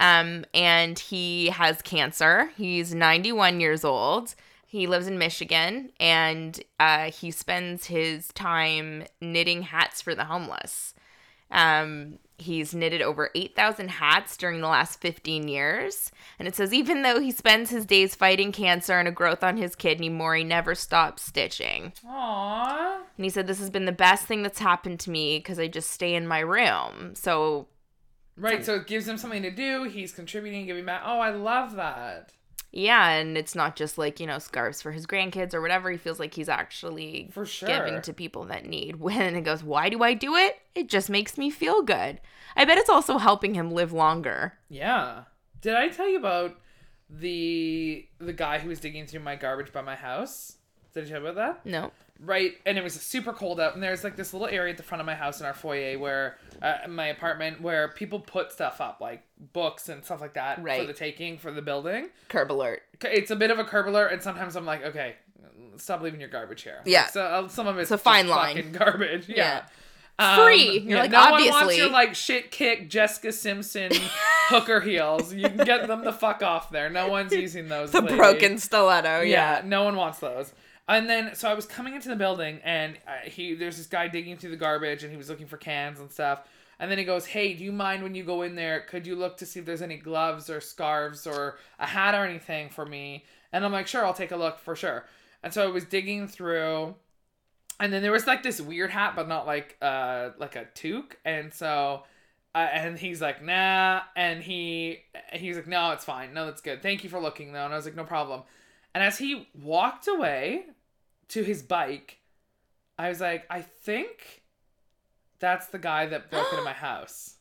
um, 0.00 0.44
and 0.54 0.98
he 0.98 1.48
has 1.48 1.82
cancer. 1.82 2.50
He's 2.56 2.94
91 2.94 3.60
years 3.60 3.84
old. 3.84 4.34
He 4.66 4.86
lives 4.86 5.06
in 5.06 5.18
Michigan, 5.18 5.90
and 6.00 6.58
uh, 6.80 7.10
he 7.10 7.30
spends 7.30 7.86
his 7.86 8.28
time 8.28 9.04
knitting 9.20 9.62
hats 9.62 10.00
for 10.00 10.14
the 10.14 10.24
homeless. 10.24 10.94
Um, 11.50 12.18
he's 12.42 12.74
knitted 12.74 13.02
over 13.02 13.30
8,000 13.34 13.88
hats 13.88 14.36
during 14.36 14.60
the 14.60 14.68
last 14.68 15.00
15 15.00 15.48
years. 15.48 16.10
And 16.38 16.46
it 16.46 16.54
says, 16.54 16.74
even 16.74 17.02
though 17.02 17.20
he 17.20 17.30
spends 17.30 17.70
his 17.70 17.86
days 17.86 18.14
fighting 18.14 18.52
cancer 18.52 18.98
and 18.98 19.08
a 19.08 19.12
growth 19.12 19.42
on 19.42 19.56
his 19.56 19.74
kidney, 19.74 20.08
Maury 20.08 20.44
never 20.44 20.74
stops 20.74 21.22
stitching. 21.22 21.92
Aww. 22.06 23.00
And 23.16 23.24
he 23.24 23.30
said, 23.30 23.46
This 23.46 23.60
has 23.60 23.70
been 23.70 23.84
the 23.84 23.92
best 23.92 24.26
thing 24.26 24.42
that's 24.42 24.58
happened 24.58 25.00
to 25.00 25.10
me 25.10 25.38
because 25.38 25.58
I 25.58 25.68
just 25.68 25.90
stay 25.90 26.14
in 26.14 26.26
my 26.26 26.40
room. 26.40 27.14
So 27.14 27.68
Right, 28.36 28.64
so 28.64 28.76
it 28.76 28.86
gives 28.86 29.06
him 29.06 29.18
something 29.18 29.42
to 29.42 29.50
do. 29.50 29.84
He's 29.84 30.12
contributing, 30.12 30.66
giving 30.66 30.86
back. 30.86 31.02
Oh, 31.04 31.20
I 31.20 31.30
love 31.30 31.76
that. 31.76 32.32
Yeah, 32.72 33.10
and 33.10 33.36
it's 33.36 33.54
not 33.54 33.76
just 33.76 33.98
like, 33.98 34.18
you 34.18 34.26
know, 34.26 34.38
scarves 34.38 34.80
for 34.80 34.92
his 34.92 35.06
grandkids 35.06 35.52
or 35.52 35.60
whatever. 35.60 35.90
He 35.90 35.98
feels 35.98 36.18
like 36.18 36.32
he's 36.34 36.48
actually 36.48 37.28
For 37.32 37.44
sure. 37.44 37.68
giving 37.68 38.00
to 38.02 38.12
people 38.14 38.44
that 38.44 38.64
need. 38.66 38.96
When 39.00 39.36
it 39.36 39.42
goes, 39.42 39.62
why 39.62 39.90
do 39.90 40.02
I 40.02 40.14
do 40.14 40.34
it? 40.36 40.56
It 40.74 40.88
just 40.88 41.10
makes 41.10 41.36
me 41.36 41.50
feel 41.50 41.82
good. 41.82 42.20
I 42.56 42.64
bet 42.64 42.78
it's 42.78 42.88
also 42.90 43.18
helping 43.18 43.54
him 43.54 43.70
live 43.70 43.92
longer. 43.92 44.54
Yeah. 44.70 45.24
Did 45.60 45.74
I 45.74 45.88
tell 45.88 46.08
you 46.08 46.18
about 46.18 46.56
the 47.10 48.08
the 48.18 48.32
guy 48.32 48.58
who 48.58 48.70
was 48.70 48.80
digging 48.80 49.06
through 49.06 49.20
my 49.20 49.36
garbage 49.36 49.72
by 49.72 49.82
my 49.82 49.94
house? 49.94 50.56
Did 50.94 51.04
I 51.04 51.08
tell 51.08 51.20
you 51.22 51.26
about 51.28 51.36
that? 51.64 51.66
No. 51.70 51.92
Right, 52.20 52.54
and 52.66 52.78
it 52.78 52.84
was 52.84 52.94
super 52.94 53.32
cold 53.32 53.58
out, 53.58 53.74
and 53.74 53.82
there's 53.82 54.04
like 54.04 54.14
this 54.14 54.32
little 54.32 54.46
area 54.46 54.70
at 54.70 54.76
the 54.76 54.84
front 54.84 55.00
of 55.00 55.06
my 55.06 55.14
house 55.16 55.40
in 55.40 55.46
our 55.46 55.54
foyer 55.54 55.98
where 55.98 56.38
uh, 56.62 56.74
my 56.88 57.08
apartment 57.08 57.60
where 57.60 57.88
people 57.88 58.20
put 58.20 58.52
stuff 58.52 58.80
up 58.80 58.98
like 59.00 59.24
books 59.52 59.88
and 59.88 60.04
stuff 60.04 60.20
like 60.20 60.34
that 60.34 60.56
for 60.62 60.84
the 60.86 60.92
taking 60.92 61.36
for 61.36 61.50
the 61.50 61.62
building. 61.62 62.10
Curb 62.28 62.52
alert. 62.52 62.82
It's 63.02 63.32
a 63.32 63.36
bit 63.36 63.50
of 63.50 63.58
a 63.58 63.64
curb 63.64 63.88
alert, 63.88 64.12
and 64.12 64.22
sometimes 64.22 64.54
I'm 64.54 64.64
like, 64.64 64.84
okay, 64.84 65.16
stop 65.78 66.00
leaving 66.00 66.20
your 66.20 66.28
garbage 66.28 66.62
here. 66.62 66.80
Yeah. 66.84 67.02
Like, 67.02 67.10
so 67.10 67.22
uh, 67.24 67.48
some 67.48 67.66
of 67.66 67.76
it's, 67.78 67.90
It's 67.90 68.00
a 68.00 68.04
fine 68.04 68.28
line. 68.28 68.54
fucking 68.56 68.72
garbage. 68.78 69.28
Yeah. 69.28 69.36
Yeah. 69.36 69.62
Um, 70.18 70.44
Free. 70.44 70.78
You're 70.78 70.98
like, 71.00 71.10
no 71.10 71.18
one 71.22 71.30
wants 71.32 71.48
obviously. 71.56 71.76
your 71.78 71.90
like 71.90 72.14
shit 72.14 72.52
kick 72.52 72.88
Jessica 72.88 73.32
Simpson 73.32 73.90
hooker 74.48 74.80
heels. 74.80 75.34
You 75.34 75.48
can 75.48 75.56
get 75.64 75.88
them 75.88 76.04
the 76.04 76.12
fuck 76.12 76.42
off 76.44 76.70
there. 76.70 76.88
No 76.90 77.08
one's 77.08 77.32
using 77.32 77.66
those. 77.68 77.90
The 77.90 78.02
lady. 78.02 78.14
broken 78.16 78.58
stiletto. 78.58 79.22
Yeah, 79.22 79.56
Yeah. 79.56 79.62
no 79.64 79.82
one 79.84 79.96
wants 79.96 80.20
those. 80.20 80.52
And 80.92 81.08
then, 81.08 81.34
so 81.34 81.48
I 81.48 81.54
was 81.54 81.64
coming 81.64 81.94
into 81.94 82.08
the 82.08 82.16
building, 82.16 82.60
and 82.62 82.98
uh, 83.08 83.26
he 83.26 83.54
there's 83.54 83.78
this 83.78 83.86
guy 83.86 84.08
digging 84.08 84.36
through 84.36 84.50
the 84.50 84.58
garbage, 84.58 85.02
and 85.02 85.10
he 85.10 85.16
was 85.16 85.30
looking 85.30 85.46
for 85.46 85.56
cans 85.56 85.98
and 85.98 86.10
stuff. 86.12 86.40
And 86.78 86.90
then 86.90 86.98
he 86.98 87.04
goes, 87.04 87.24
"Hey, 87.24 87.54
do 87.54 87.64
you 87.64 87.72
mind 87.72 88.02
when 88.02 88.14
you 88.14 88.24
go 88.24 88.42
in 88.42 88.56
there? 88.56 88.80
Could 88.80 89.06
you 89.06 89.16
look 89.16 89.38
to 89.38 89.46
see 89.46 89.60
if 89.60 89.64
there's 89.64 89.80
any 89.80 89.96
gloves 89.96 90.50
or 90.50 90.60
scarves 90.60 91.26
or 91.26 91.56
a 91.78 91.86
hat 91.86 92.14
or 92.14 92.26
anything 92.26 92.68
for 92.68 92.84
me?" 92.84 93.24
And 93.52 93.64
I'm 93.64 93.72
like, 93.72 93.86
"Sure, 93.86 94.04
I'll 94.04 94.12
take 94.12 94.32
a 94.32 94.36
look 94.36 94.58
for 94.58 94.76
sure." 94.76 95.06
And 95.42 95.54
so 95.54 95.66
I 95.66 95.70
was 95.70 95.84
digging 95.86 96.28
through, 96.28 96.94
and 97.80 97.90
then 97.90 98.02
there 98.02 98.12
was 98.12 98.26
like 98.26 98.42
this 98.42 98.60
weird 98.60 98.90
hat, 98.90 99.14
but 99.16 99.28
not 99.28 99.46
like 99.46 99.78
uh 99.80 100.30
like 100.38 100.56
a 100.56 100.66
toque. 100.74 101.16
And 101.24 101.54
so, 101.54 102.04
uh, 102.54 102.68
and 102.70 102.98
he's 102.98 103.22
like, 103.22 103.42
"Nah," 103.42 104.02
and 104.14 104.42
he 104.42 104.98
he's 105.32 105.56
like, 105.56 105.66
"No, 105.66 105.92
it's 105.92 106.04
fine. 106.04 106.34
No, 106.34 106.44
that's 106.44 106.60
good. 106.60 106.82
Thank 106.82 107.02
you 107.02 107.08
for 107.08 107.18
looking 107.18 107.54
though." 107.54 107.64
And 107.64 107.72
I 107.72 107.76
was 107.76 107.86
like, 107.86 107.96
"No 107.96 108.04
problem." 108.04 108.42
And 108.94 109.02
as 109.02 109.16
he 109.16 109.48
walked 109.54 110.06
away 110.06 110.66
to 111.28 111.42
his 111.42 111.62
bike, 111.62 112.18
I 112.98 113.08
was 113.08 113.20
like, 113.20 113.46
I 113.50 113.62
think 113.62 114.42
that's 115.38 115.66
the 115.68 115.78
guy 115.78 116.06
that 116.06 116.30
broke 116.30 116.50
into 116.52 116.64
my 116.64 116.72
house. 116.88 117.36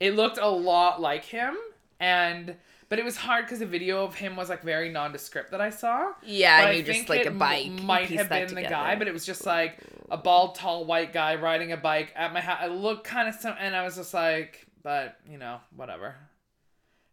It 0.00 0.14
looked 0.16 0.38
a 0.38 0.48
lot 0.48 1.00
like 1.00 1.24
him, 1.24 1.56
and 2.00 2.56
but 2.88 2.98
it 2.98 3.04
was 3.04 3.16
hard 3.16 3.44
because 3.46 3.60
the 3.60 3.66
video 3.66 4.04
of 4.04 4.14
him 4.14 4.36
was 4.36 4.48
like 4.48 4.62
very 4.62 4.90
nondescript 4.90 5.50
that 5.52 5.60
I 5.60 5.70
saw. 5.70 6.12
Yeah, 6.22 6.60
But 6.60 6.64
and 6.64 6.68
I 6.68 6.72
you 6.78 6.82
just 6.82 6.98
think 6.98 7.08
like 7.08 7.20
it 7.20 7.26
a 7.26 7.30
m- 7.30 7.38
bike. 7.38 7.64
you 7.66 7.70
might 7.72 8.08
have 8.10 8.28
that 8.28 8.46
been 8.48 8.54
the 8.56 8.62
guy, 8.62 8.94
but 8.96 9.08
it 9.08 9.12
was 9.12 9.24
just 9.24 9.46
like 9.46 9.78
a 10.10 10.16
bald, 10.16 10.54
tall, 10.56 10.84
white 10.84 11.12
guy 11.12 11.36
riding 11.36 11.72
a 11.72 11.76
bike 11.76 12.12
at 12.16 12.32
my 12.32 12.40
house. 12.40 12.60
It 12.64 12.72
looked 12.72 13.04
kind 13.06 13.28
of 13.28 13.34
sim- 13.34 13.54
and 13.58 13.74
I 13.74 13.82
was 13.84 13.96
just 13.96 14.12
like, 14.12 14.66
but 14.82 15.16
you 15.30 15.38
know, 15.38 15.60
whatever. 15.74 16.16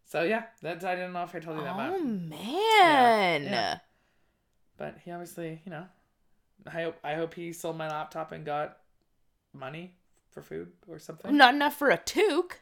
So 0.04 0.24
yeah, 0.24 0.44
that's 0.60 0.84
I 0.84 0.94
didn't 0.94 1.14
know 1.14 1.22
if 1.22 1.34
I 1.34 1.38
told 1.38 1.56
you 1.58 1.64
that, 1.64 1.74
Oh 1.74 1.92
but, 1.92 2.02
man. 2.02 3.42
Yeah. 3.42 3.78
But 4.76 4.96
he 5.04 5.10
obviously, 5.10 5.60
you 5.64 5.70
know, 5.70 5.86
I 6.66 6.70
hope 6.70 6.96
I 7.02 7.14
hope 7.14 7.34
he 7.34 7.52
sold 7.52 7.76
my 7.76 7.88
laptop 7.88 8.32
and 8.32 8.44
got 8.44 8.78
money 9.52 9.94
for 10.30 10.42
food 10.42 10.72
or 10.88 10.98
something. 10.98 11.36
Not 11.36 11.54
enough 11.54 11.76
for 11.76 11.90
a 11.90 11.98
toque. 11.98 12.60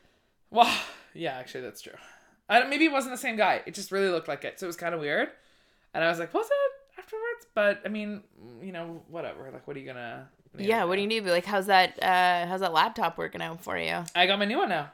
Well, 0.50 0.74
yeah, 1.14 1.32
actually, 1.38 1.62
that's 1.62 1.80
true. 1.80 1.92
I 2.48 2.58
don't, 2.58 2.68
maybe 2.70 2.84
it 2.84 2.92
wasn't 2.92 3.14
the 3.14 3.18
same 3.18 3.36
guy. 3.36 3.62
It 3.64 3.74
just 3.74 3.92
really 3.92 4.08
looked 4.08 4.26
like 4.26 4.44
it, 4.44 4.58
so 4.58 4.66
it 4.66 4.68
was 4.68 4.76
kind 4.76 4.94
of 4.94 5.00
weird. 5.00 5.28
And 5.94 6.02
I 6.02 6.08
was 6.08 6.18
like, 6.18 6.34
was 6.34 6.46
it 6.46 6.98
afterwards? 6.98 7.46
But 7.54 7.80
I 7.84 7.88
mean, 7.88 8.22
you 8.62 8.72
know, 8.72 9.02
whatever. 9.08 9.50
Like, 9.52 9.66
what 9.66 9.76
are 9.76 9.80
you 9.80 9.86
gonna? 9.86 10.28
Yeah, 10.58 10.84
what 10.84 10.96
do 10.96 11.00
you 11.02 11.06
need? 11.06 11.24
Like, 11.26 11.44
how's 11.44 11.66
that? 11.66 12.02
Uh, 12.02 12.46
how's 12.46 12.60
that 12.60 12.72
laptop 12.72 13.18
working 13.18 13.40
out 13.40 13.62
for 13.62 13.78
you? 13.78 14.04
I 14.16 14.26
got 14.26 14.38
my 14.38 14.44
new 14.46 14.58
one 14.58 14.68
now. 14.68 14.90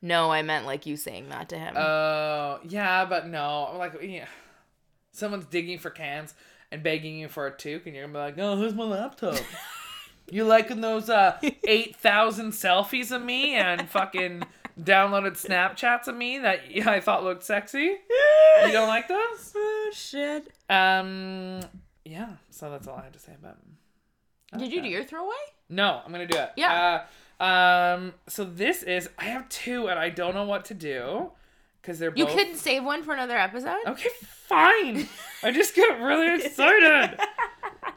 No, 0.00 0.32
I 0.32 0.42
meant 0.42 0.66
like 0.66 0.86
you 0.86 0.96
saying 0.96 1.28
that 1.28 1.50
to 1.50 1.58
him. 1.58 1.76
Oh, 1.76 2.58
yeah, 2.66 3.04
but 3.04 3.28
no. 3.28 3.74
Like, 3.76 3.92
yeah, 4.02 4.26
someone's 5.12 5.46
digging 5.46 5.78
for 5.78 5.90
cans 5.90 6.34
and 6.70 6.82
begging 6.82 7.18
you 7.18 7.28
for 7.28 7.46
a 7.46 7.52
toque, 7.52 7.86
and 7.86 7.94
you're 7.94 8.06
gonna 8.06 8.12
be 8.14 8.18
like, 8.18 8.38
oh, 8.38 8.56
here's 8.56 8.74
my 8.74 8.84
laptop. 8.84 9.36
you 10.30 10.44
liking 10.44 10.80
those 10.80 11.10
uh 11.10 11.38
eight 11.64 11.96
thousand 11.96 12.52
selfies 12.52 13.10
of 13.12 13.22
me 13.22 13.54
and 13.54 13.88
fucking 13.88 14.42
downloaded 14.80 15.32
Snapchats 15.32 16.08
of 16.08 16.16
me 16.16 16.38
that 16.38 16.60
I 16.86 17.00
thought 17.00 17.24
looked 17.24 17.44
sexy? 17.44 17.78
You 18.64 18.72
don't 18.72 18.88
like 18.88 19.08
those? 19.08 19.52
oh 19.56 19.90
shit. 19.94 20.48
Um, 20.70 21.60
yeah. 22.04 22.30
So 22.50 22.70
that's 22.70 22.88
all 22.88 22.96
I 22.96 23.04
had 23.04 23.12
to 23.12 23.18
say 23.18 23.32
about 23.38 23.58
Did 24.58 24.72
you 24.72 24.80
do 24.82 24.88
your 24.88 25.04
throwaway? 25.04 25.34
No, 25.68 26.00
I'm 26.04 26.12
gonna 26.12 26.26
do 26.26 26.38
it. 26.38 26.50
Yeah. 26.56 27.04
Uh, 27.40 27.44
um. 27.44 28.14
So 28.28 28.44
this 28.44 28.82
is 28.82 29.08
I 29.18 29.24
have 29.24 29.48
two, 29.48 29.88
and 29.88 29.98
I 29.98 30.08
don't 30.10 30.34
know 30.34 30.44
what 30.44 30.64
to 30.66 30.74
do 30.74 31.32
because 31.80 31.98
they're 31.98 32.12
You 32.14 32.26
both. 32.26 32.36
couldn't 32.36 32.56
save 32.56 32.84
one 32.84 33.02
for 33.02 33.12
another 33.12 33.36
episode? 33.36 33.76
Okay, 33.86 34.08
fine. 34.52 35.08
I 35.42 35.50
just 35.50 35.74
get 35.74 36.00
really 36.00 36.44
excited. 36.44 37.18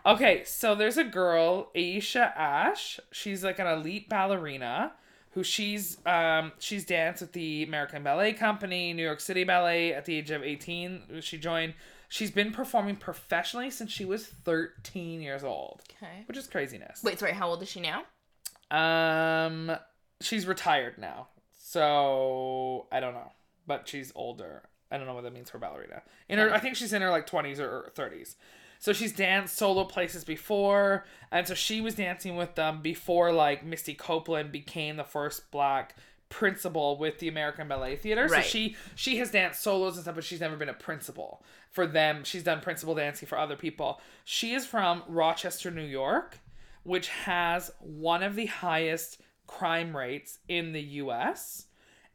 Okay, 0.06 0.44
so 0.46 0.76
there's 0.76 0.98
a 0.98 1.04
girl, 1.04 1.72
Aesha 1.76 2.32
Ash. 2.36 3.00
She's 3.12 3.44
like 3.44 3.60
an 3.60 3.68
elite 3.68 4.08
ballerina 4.10 4.94
who 5.32 5.44
she's 5.44 5.98
um 6.06 6.54
she's 6.60 6.86
danced 6.86 7.22
with 7.22 7.34
the 7.34 7.64
American 7.64 8.04
Ballet 8.04 8.32
Company, 8.34 8.94
New 8.94 9.04
York 9.04 9.20
City 9.20 9.44
Ballet 9.44 9.94
at 9.94 10.06
the 10.06 10.16
age 10.18 10.32
of 10.32 10.44
18. 10.44 11.20
She 11.22 11.38
joined 11.38 11.74
She's 12.08 12.32
been 12.32 12.52
performing 12.52 12.96
professionally 12.96 13.70
since 13.72 13.92
she 13.92 14.06
was 14.06 14.26
13 14.28 15.22
years 15.22 15.44
old, 15.44 15.82
Okay. 16.02 16.24
which 16.28 16.38
is 16.38 16.48
craziness. 16.48 17.04
Wait, 17.04 17.20
sorry, 17.20 17.34
how 17.34 17.50
old 17.50 17.62
is 17.64 17.70
she 17.70 17.82
now? 17.82 18.04
Um, 18.72 19.76
she's 20.22 20.46
retired 20.46 20.98
now, 21.00 21.28
so 21.60 22.88
I 22.92 23.00
don't 23.00 23.16
know, 23.16 23.32
but 23.68 23.88
she's 23.88 24.12
older. 24.16 24.64
I 24.96 24.98
don't 24.98 25.08
know 25.08 25.14
what 25.14 25.24
that 25.24 25.34
means 25.34 25.50
for 25.50 25.60
ballerina. 25.60 26.02
In 26.30 26.40
her, 26.40 26.54
I 26.54 26.60
think 26.60 26.76
she's 26.76 26.94
in 26.94 27.02
her 27.02 27.10
like 27.10 27.28
twenties 27.28 27.60
or 27.60 27.92
thirties. 27.96 28.36
So 28.80 28.94
she's 28.94 29.14
danced 29.14 29.56
solo 29.56 29.86
places 29.86 30.24
before, 30.24 31.06
and 31.32 31.48
so 31.48 31.54
she 31.54 31.82
was 31.82 31.96
dancing 31.96 32.36
with 32.36 32.56
them 32.56 32.82
before 32.82 33.32
like 33.32 33.66
Misty 33.66 33.94
Copeland 33.94 34.52
became 34.52 34.98
the 34.98 35.04
first 35.04 35.50
black 35.52 35.96
principal 36.30 36.98
with 36.98 37.20
the 37.20 37.28
American 37.28 37.68
Ballet 37.68 37.96
Theater. 37.96 38.28
Right. 38.28 38.44
So 38.44 38.50
she 38.50 38.76
she 38.96 39.18
has 39.18 39.32
danced 39.32 39.62
solos 39.62 39.96
and 39.96 40.04
stuff, 40.04 40.16
but 40.16 40.24
she's 40.24 40.42
never 40.42 40.56
been 40.56 40.70
a 40.70 40.74
principal 40.74 41.44
for 41.72 41.86
them. 41.86 42.24
She's 42.24 42.44
done 42.44 42.62
principal 42.62 42.96
dancing 42.96 43.28
for 43.28 43.38
other 43.38 43.56
people. 43.56 44.02
She 44.24 44.54
is 44.54 44.66
from 44.66 45.04
Rochester, 45.08 45.72
New 45.72 45.82
York 45.82 46.40
which 46.86 47.10
has 47.10 47.72
one 47.80 48.22
of 48.22 48.36
the 48.36 48.46
highest 48.46 49.20
crime 49.48 49.98
rates 49.98 50.38
in 50.48 50.72
the 50.72 50.82
US. 50.82 51.66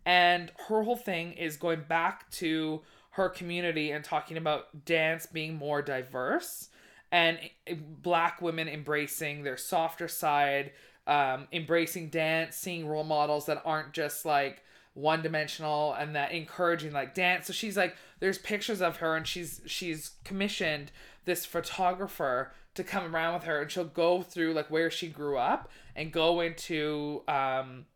And 0.04 0.50
her 0.68 0.82
whole 0.82 0.96
thing 0.96 1.32
is 1.32 1.56
going 1.56 1.84
back 1.88 2.30
to 2.32 2.82
her 3.12 3.28
community 3.28 3.90
and 3.90 4.04
talking 4.04 4.36
about 4.36 4.84
dance 4.84 5.26
being 5.26 5.56
more 5.56 5.82
diverse 5.82 6.68
and 7.12 7.38
black 7.68 8.40
women 8.40 8.68
embracing 8.68 9.42
their 9.42 9.56
softer 9.56 10.08
side, 10.08 10.72
um, 11.06 11.48
embracing 11.52 12.08
dance, 12.08 12.56
seeing 12.56 12.86
role 12.86 13.04
models 13.04 13.46
that 13.46 13.60
aren't 13.64 13.92
just 13.92 14.24
like 14.24 14.62
one 14.94 15.22
dimensional 15.22 15.92
and 15.94 16.14
that 16.14 16.32
encouraging 16.32 16.92
like 16.92 17.14
dance. 17.14 17.46
So 17.46 17.52
she's 17.52 17.76
like, 17.76 17.96
there's 18.20 18.38
pictures 18.38 18.80
of 18.80 18.98
her 18.98 19.16
and 19.16 19.26
she's 19.26 19.60
she's 19.66 20.12
commissioned 20.24 20.92
this 21.24 21.44
photographer 21.44 22.52
to 22.74 22.84
come 22.84 23.14
around 23.14 23.34
with 23.34 23.44
her 23.44 23.62
and 23.62 23.70
she'll 23.70 23.84
go 23.84 24.22
through 24.22 24.54
like 24.54 24.70
where 24.70 24.90
she 24.90 25.08
grew 25.08 25.36
up 25.36 25.68
and 25.96 26.12
go 26.12 26.40
into 26.40 27.22
um 27.28 27.86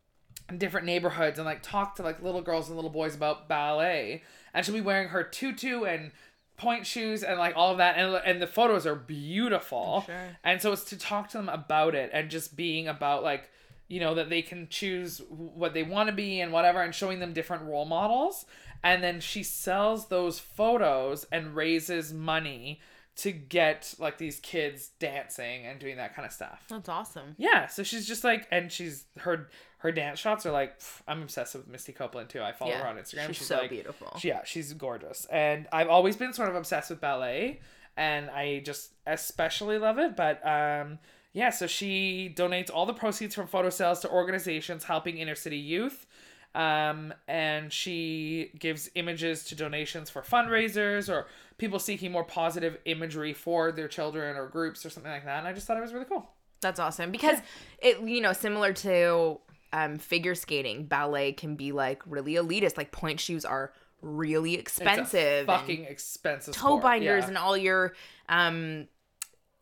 different 0.57 0.87
neighborhoods 0.87 1.39
and 1.39 1.47
like 1.47 1.63
talk 1.63 1.97
to 1.97 2.03
like 2.03 2.23
little 2.23 2.43
girls 2.43 2.69
and 2.69 2.77
little 2.77 2.91
boys 2.91 3.15
about 3.15 3.49
ballet. 3.49 4.23
And 4.53 4.65
she'll 4.65 4.75
be 4.75 4.81
wearing 4.81 5.09
her 5.09 5.23
tutu 5.23 5.85
and 5.85 6.13
pointe 6.57 6.87
shoes 6.87 7.23
and 7.23 7.39
like 7.39 7.57
all 7.57 7.73
of 7.73 7.79
that. 7.79 7.97
And, 7.97 8.15
and 8.25 8.41
the 8.41 8.47
photos 8.47 8.87
are 8.87 8.95
beautiful. 8.95 10.05
Sure. 10.07 10.37
and 10.45 10.61
so 10.61 10.73
it's 10.73 10.85
to 10.85 10.99
talk 10.99 11.29
to 11.31 11.39
them 11.39 11.49
about 11.49 11.95
it 11.95 12.11
and 12.13 12.31
just 12.31 12.57
being 12.57 12.89
about 12.89 13.23
like 13.23 13.51
you 13.87 14.01
know 14.01 14.15
that 14.15 14.31
they 14.31 14.41
can 14.41 14.67
choose 14.69 15.21
what 15.29 15.75
they 15.75 15.83
want 15.83 16.09
to 16.09 16.15
be 16.15 16.41
and 16.41 16.53
whatever 16.53 16.81
and 16.81 16.95
showing 16.95 17.21
them 17.21 17.33
different 17.33 17.65
role 17.65 17.85
models. 17.85 18.47
And 18.83 19.03
then 19.03 19.21
she 19.21 19.43
sells 19.43 20.09
those 20.09 20.39
photos 20.39 21.27
and 21.33 21.57
raises 21.57 22.13
money 22.13 22.81
to 23.17 23.31
get 23.33 23.95
like 23.99 24.19
these 24.19 24.41
kids 24.41 24.91
dancing 24.99 25.65
and 25.67 25.79
doing 25.79 25.97
that 25.97 26.15
kind 26.15 26.27
of 26.27 26.33
stuff. 26.33 26.65
That's 26.69 26.89
awesome. 26.89 27.35
yeah, 27.39 27.67
so 27.69 27.83
she's 27.83 28.07
just 28.07 28.25
like, 28.25 28.47
and 28.51 28.71
she's 28.73 29.05
her 29.19 29.49
her 29.85 29.93
dance 29.93 30.19
shots 30.19 30.45
are 30.47 30.51
like, 30.51 30.81
pff, 30.81 31.03
I'm 31.07 31.23
obsessed 31.23 31.55
with 31.55 31.69
Misty 31.69 31.93
Copeland 31.93 32.31
too. 32.31 32.43
I 32.43 32.53
follow 32.53 32.73
Yeah, 32.73 32.79
her 32.83 32.89
on 32.89 32.97
Instagram. 32.97 33.27
she's 33.29 33.37
She's, 33.37 33.47
so 33.47 33.59
like, 33.59 33.71
beautiful. 33.71 34.17
she- 34.19 34.29
yeah, 34.29 34.41
she's 34.45 34.73
gorgeous, 34.73 35.27
and 35.27 35.69
I've 35.73 35.89
always 35.89 36.17
been 36.17 36.33
sort 36.33 36.49
of 36.49 36.57
obsessed 36.57 36.91
with 36.91 37.01
ballet, 37.01 37.61
and 37.97 38.29
I 38.31 38.61
just 38.65 38.93
especially 39.07 39.79
love 39.79 39.99
it. 39.99 40.17
But 40.17 40.45
um, 40.47 40.99
yeah, 41.33 41.51
so 41.51 41.67
she 41.67 42.35
donates 42.37 42.71
all 42.73 42.87
the 42.87 42.95
proceeds 42.95 43.35
from 43.35 43.47
photo 43.47 43.69
sales 43.71 44.01
to 44.01 44.11
organizations 44.11 44.85
helping 44.85 45.19
inner 45.19 45.35
city 45.37 45.59
youth. 45.59 46.07
Um, 46.55 47.13
and 47.27 47.73
she 47.73 48.53
gives 48.61 48.89
images 48.95 49.43
to 49.47 49.57
donations 49.57 50.09
for 50.09 50.23
fundraisers 50.23 51.13
or 51.13 51.27
people 51.59 51.81
seeking 51.81 52.13
more 52.13 52.23
positive 52.23 52.79
imagery 52.85 53.33
for 53.33 53.73
their 53.73 53.89
children 53.89 54.37
or 54.37 54.47
groups 54.49 54.87
or 54.87 54.91
something 54.91 55.11
like 55.11 55.25
that. 55.25 55.41
And 55.41 55.49
I 55.49 55.53
just 55.53 55.67
thought 55.67 55.77
it 55.77 55.81
was 55.81 55.93
really 55.93 56.05
cool. 56.07 56.31
That's 56.61 56.79
awesome 56.79 57.11
because 57.11 57.41
it, 57.83 58.01
you 58.03 58.21
know, 58.21 58.33
similar 58.33 58.73
to 58.73 59.41
um, 59.75 59.99
figure 59.99 60.37
skating, 60.37 60.87
ballet 60.87 61.33
can 61.33 61.57
be 61.57 61.73
like 61.73 62.01
really 62.07 62.35
elitist. 62.35 62.77
Like 62.79 62.93
pointe 62.93 63.19
shoes 63.19 63.45
are 63.45 63.73
really 64.01 64.55
expensive. 64.55 65.47
fucking 65.47 65.85
expensive. 65.85 66.55
toe 66.55 66.69
sport, 66.79 66.83
binders 66.83 67.23
yeah. 67.25 67.29
and 67.29 67.39
all 67.39 67.57
your 67.57 67.95
um 68.29 68.87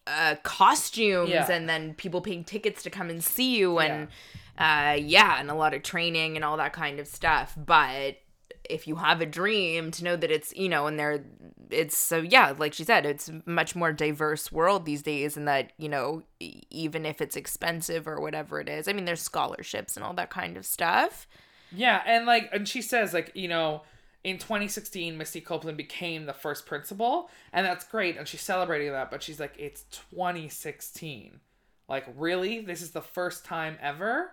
uh 0.07 0.35
costumes 0.43 1.31
Yeah. 1.31 1.51
and 1.51 1.69
then 1.69 1.95
people 1.95 2.21
paying 2.21 2.45
tickets 2.45 2.83
to 2.83 2.91
come 2.91 3.09
and 3.09 3.23
see 3.23 3.57
you 3.57 3.79
and 3.79 4.09
uh 4.59 4.97
yeah 5.01 5.39
and 5.39 5.49
a 5.51 5.55
lot 5.55 5.75
of 5.75 5.83
training 5.83 6.37
and 6.37 6.45
all 6.45 6.57
that 6.57 6.73
kind 6.73 6.99
of 7.01 7.07
stuff 7.07 7.55
but 7.57 8.17
if 8.73 8.89
you 8.89 8.97
have 8.97 9.21
a 9.21 9.27
dream 9.27 9.91
to 9.91 10.05
know 10.05 10.17
that 10.17 10.31
it's 10.31 10.53
you 10.57 10.69
know 10.69 10.87
and 10.87 10.99
there 10.99 11.25
it's 11.71 11.97
so 11.97 12.19
yeah 12.19 12.53
like 12.59 12.73
she 12.73 12.85
said 12.85 13.07
it's 13.07 13.31
much 13.47 13.77
more 13.77 13.93
diverse 13.93 14.51
world 14.51 14.85
these 14.85 15.03
days 15.03 15.37
and 15.37 15.47
that 15.47 15.73
you 15.79 15.89
know 15.89 16.23
even 16.71 17.07
if 17.07 17.21
it's 17.21 17.37
expensive 17.37 18.09
or 18.09 18.21
whatever 18.21 18.61
it 18.61 18.69
is 18.69 18.89
i 18.89 18.93
mean 18.93 19.05
there's 19.05 19.23
scholarships 19.23 19.97
and 19.97 20.05
all 20.05 20.15
that 20.15 20.31
kind 20.31 20.57
of 20.57 20.67
stuff 20.67 21.27
Yeah, 21.75 22.03
and 22.07 22.27
like, 22.27 22.51
and 22.53 22.69
she 22.69 22.83
says 22.83 23.15
like, 23.15 23.33
you 23.35 23.49
know, 23.49 23.83
in 24.25 24.39
2016, 24.39 25.17
Misty 25.17 25.41
Copeland 25.41 25.77
became 25.77 26.27
the 26.27 26.33
first 26.33 26.67
principal, 26.67 27.31
and 27.53 27.67
that's 27.67 27.85
great, 27.85 28.17
and 28.17 28.29
she's 28.29 28.43
celebrating 28.43 28.93
that. 28.93 29.11
But 29.11 29.23
she's 29.23 29.41
like, 29.41 29.55
it's 29.59 29.85
2016. 30.13 31.41
Like, 31.89 32.07
really, 32.17 32.61
this 32.61 32.83
is 32.83 32.93
the 32.93 33.03
first 33.03 33.45
time 33.45 33.79
ever 33.81 34.33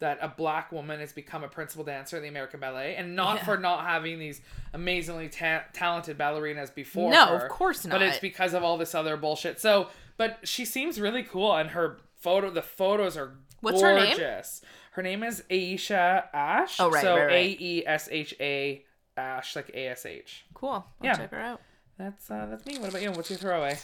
that 0.00 0.18
a 0.22 0.28
black 0.28 0.70
woman 0.70 1.00
has 1.00 1.12
become 1.12 1.42
a 1.42 1.48
principal 1.48 1.84
dancer 1.84 2.16
in 2.16 2.22
the 2.22 2.28
American 2.28 2.60
Ballet, 2.60 2.94
and 2.96 3.16
not 3.16 3.38
Yeah. 3.38 3.44
for 3.44 3.56
not 3.58 3.84
having 3.84 4.18
these 4.18 4.40
amazingly 4.72 5.28
ta- 5.28 5.64
talented 5.72 6.16
ballerinas 6.16 6.72
before. 6.74 7.10
No, 7.10 7.26
her, 7.26 7.46
of 7.46 7.50
course 7.50 7.84
not. 7.84 7.98
But 7.98 8.02
it's 8.02 8.18
because 8.18 8.54
of 8.54 8.62
all 8.62 8.78
this 8.78 8.94
other 8.94 9.16
bullshit. 9.16 9.60
So, 9.60 9.88
but 10.16 10.38
she 10.44 10.64
seems 10.64 11.00
really 11.00 11.22
cool, 11.24 11.54
and 11.56 11.70
her 11.70 11.98
photo, 12.16 12.50
the 12.50 12.62
photos 12.62 13.16
are 13.16 13.34
What's 13.60 13.80
her 13.82 13.94
name? 13.94 14.08
gorgeous. 14.16 14.62
Her 14.92 15.02
name 15.02 15.22
is 15.24 15.42
Aesha 15.50 16.24
Ash. 16.32 16.78
Oh, 16.80 16.90
right, 16.90 17.02
So 17.02 17.16
right, 17.16 17.24
right. 17.26 17.32
A 17.60 17.64
E 17.64 17.86
S 17.86 18.08
H 18.10 18.34
A 18.40 18.84
Ash, 19.16 19.56
like 19.56 19.70
A 19.74 19.88
S 19.88 20.06
H. 20.06 20.44
cool 20.54 20.70
I'll 20.70 20.86
Yeah. 21.02 21.14
check 21.16 21.30
her 21.32 21.40
out 21.40 21.60
That's 21.98 22.30
uh, 22.30 22.46
that's 22.50 22.64
me. 22.66 22.78
What 22.78 22.90
about 22.90 23.02
you? 23.02 23.10
What's 23.10 23.30
your 23.30 23.38
throwaway? 23.38 23.78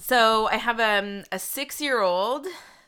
So 0.00 0.46
I 0.48 0.56
have 0.56 0.80
um, 0.80 1.24
a 1.30 1.38
six 1.38 1.80
year 1.80 2.00
old 2.00 2.46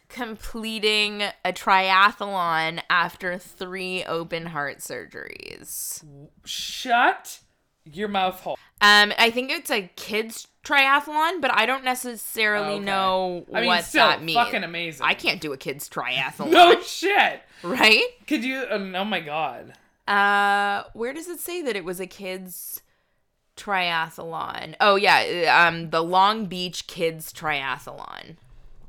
completing 0.09 1.23
a 1.45 1.53
triathlon 1.53 2.81
after 2.88 3.38
three 3.38 4.05
open 4.05 4.47
heart 4.47 4.79
surgeries. 4.79 6.05
Shut 6.45 7.40
your 7.85 8.09
mouth 8.09 8.40
hole. 8.40 8.59
Um, 8.81 9.12
I 9.19 9.31
think 9.31 9.51
it's 9.51 9.71
a 9.71 9.90
kids 9.97 10.49
triathlon, 10.64 11.40
but 11.40 11.55
I 11.55 11.66
don't 11.66 11.85
necessarily 11.85 12.75
Okay. 12.75 12.85
know 12.85 13.47
I 13.55 13.61
mean, 13.61 13.69
what 13.69 13.85
still 13.85 14.07
that 14.07 14.23
means. 14.23 14.37
fucking 14.37 14.64
amazing. 14.64 15.07
I 15.07 15.14
can't 15.14 15.40
do 15.40 15.53
a 15.53 15.57
kids 15.57 15.88
triathlon, 15.88 16.51
No 16.51 16.81
shit. 16.83 17.42
right? 17.62 18.03
Could 18.27 18.45
you? 18.45 18.59
Uh, 18.59 18.92
oh 18.97 19.05
my 19.05 19.21
god. 19.21 19.75
Uh, 20.09 20.85
where 20.95 21.12
does 21.12 21.29
it 21.29 21.40
say 21.40 21.62
that 21.62 21.75
it 21.77 21.85
was 21.85 22.01
a 22.01 22.07
kids 22.07 22.81
triathlon? 23.57 24.75
Oh 24.81 24.97
yeah, 24.97 25.66
um, 25.69 25.90
the 25.90 26.03
Long 26.03 26.47
Beach 26.47 26.87
Kids 26.87 27.33
Triathlon. 27.33 28.37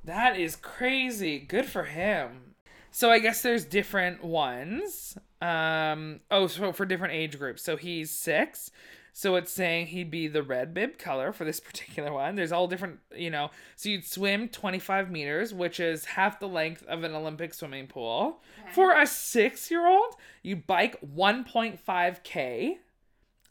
That 0.08 0.40
is 0.40 0.56
crazy. 0.56 1.38
Good 1.38 1.66
for 1.66 1.84
him. 1.84 2.56
So 2.92 3.12
I 3.12 3.20
guess 3.20 3.42
there's 3.42 3.66
different 3.66 4.24
ones. 4.24 5.18
Um 5.42 6.22
oh, 6.32 6.48
so 6.48 6.72
for 6.72 6.86
different 6.86 7.14
age 7.14 7.38
groups. 7.38 7.62
So 7.62 7.76
he's 7.76 8.10
6. 8.12 8.72
So 9.12 9.36
it's 9.36 9.52
saying 9.52 9.88
he'd 9.88 10.10
be 10.10 10.28
the 10.30 10.44
red 10.44 10.74
bib 10.74 10.98
color 10.98 11.34
for 11.34 11.44
this 11.44 11.60
particular 11.70 12.14
one. 12.14 12.36
There's 12.36 12.54
all 12.54 12.68
different, 12.68 13.00
you 13.14 13.30
know. 13.30 13.52
So 13.76 13.90
you'd 13.90 14.06
swim 14.06 14.48
25 14.48 15.12
meters, 15.12 15.54
which 15.54 15.82
is 15.82 16.06
half 16.06 16.40
the 16.40 16.48
length 16.48 16.86
of 16.88 17.04
an 17.04 17.14
Olympic 17.14 17.54
swimming 17.54 17.88
pool. 17.88 18.42
For 18.74 18.94
a 18.94 19.04
6-year-old, 19.04 20.16
you 20.42 20.56
bike 20.56 21.02
1.5k 21.02 22.78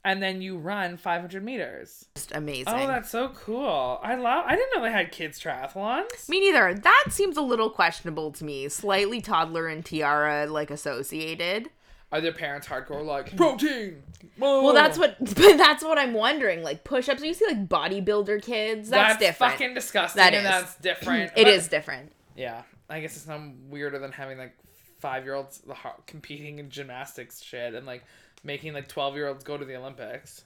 and 0.07 0.23
then 0.23 0.41
you 0.41 0.57
run 0.57 0.95
500 0.95 1.43
meters. 1.43 2.05
Just 2.15 2.31
oh, 2.33 2.37
amazing. 2.37 2.65
Oh, 2.67 2.87
that's 2.87 3.09
so 3.09 3.27
cool. 3.29 3.99
I 4.01 4.15
love 4.15 4.45
I 4.47 4.55
didn't 4.55 4.73
know 4.73 4.81
they 4.81 4.91
had 4.91 5.11
kids 5.11 5.37
triathlons. 5.37 6.29
Me 6.29 6.39
neither. 6.39 6.73
That 6.73 7.07
seems 7.09 7.35
a 7.35 7.41
little 7.41 7.69
questionable 7.69 8.31
to 8.31 8.45
me. 8.45 8.69
Slightly 8.69 9.19
toddler 9.19 9.67
and 9.67 9.85
tiara 9.85 10.45
like 10.47 10.71
associated. 10.71 11.69
are 12.13 12.21
their 12.21 12.31
parents 12.31 12.67
hardcore 12.67 13.05
like 13.05 13.31
mm. 13.31 13.37
protein? 13.37 14.01
Well, 14.37 14.73
that's 14.73 14.97
what. 14.97 15.17
But 15.19 15.57
that's 15.57 15.83
what 15.83 15.97
I'm 15.97 16.13
wondering. 16.13 16.63
Like 16.63 16.85
push-ups. 16.85 17.21
You 17.21 17.33
see, 17.33 17.45
like 17.45 17.67
bodybuilder 17.67 18.41
kids. 18.41 18.89
That's, 18.89 19.19
different. 19.19 19.53
fucking 19.53 19.73
disgusting. 19.73 20.21
That 20.21 20.33
and 20.33 20.45
that's 20.45 20.75
different. 20.75 21.33
It 21.35 21.43
But- 21.43 21.53
is 21.53 21.67
different. 21.67 22.13
Yeah, 22.37 22.61
I 22.89 23.01
guess 23.01 23.17
it's 23.17 23.27
not 23.27 23.41
weirder 23.67 23.99
than 23.99 24.13
having 24.13 24.37
like 24.37 24.55
five 24.99 25.25
year 25.25 25.33
olds 25.33 25.61
competing 26.05 26.59
in 26.59 26.69
gymnastics 26.69 27.41
shit 27.41 27.73
and 27.73 27.85
like 27.85 28.03
making 28.43 28.73
like 28.73 28.87
twelve 28.87 29.15
year 29.15 29.27
olds 29.27 29.43
go 29.43 29.57
to 29.57 29.65
the 29.65 29.75
Olympics. 29.75 30.43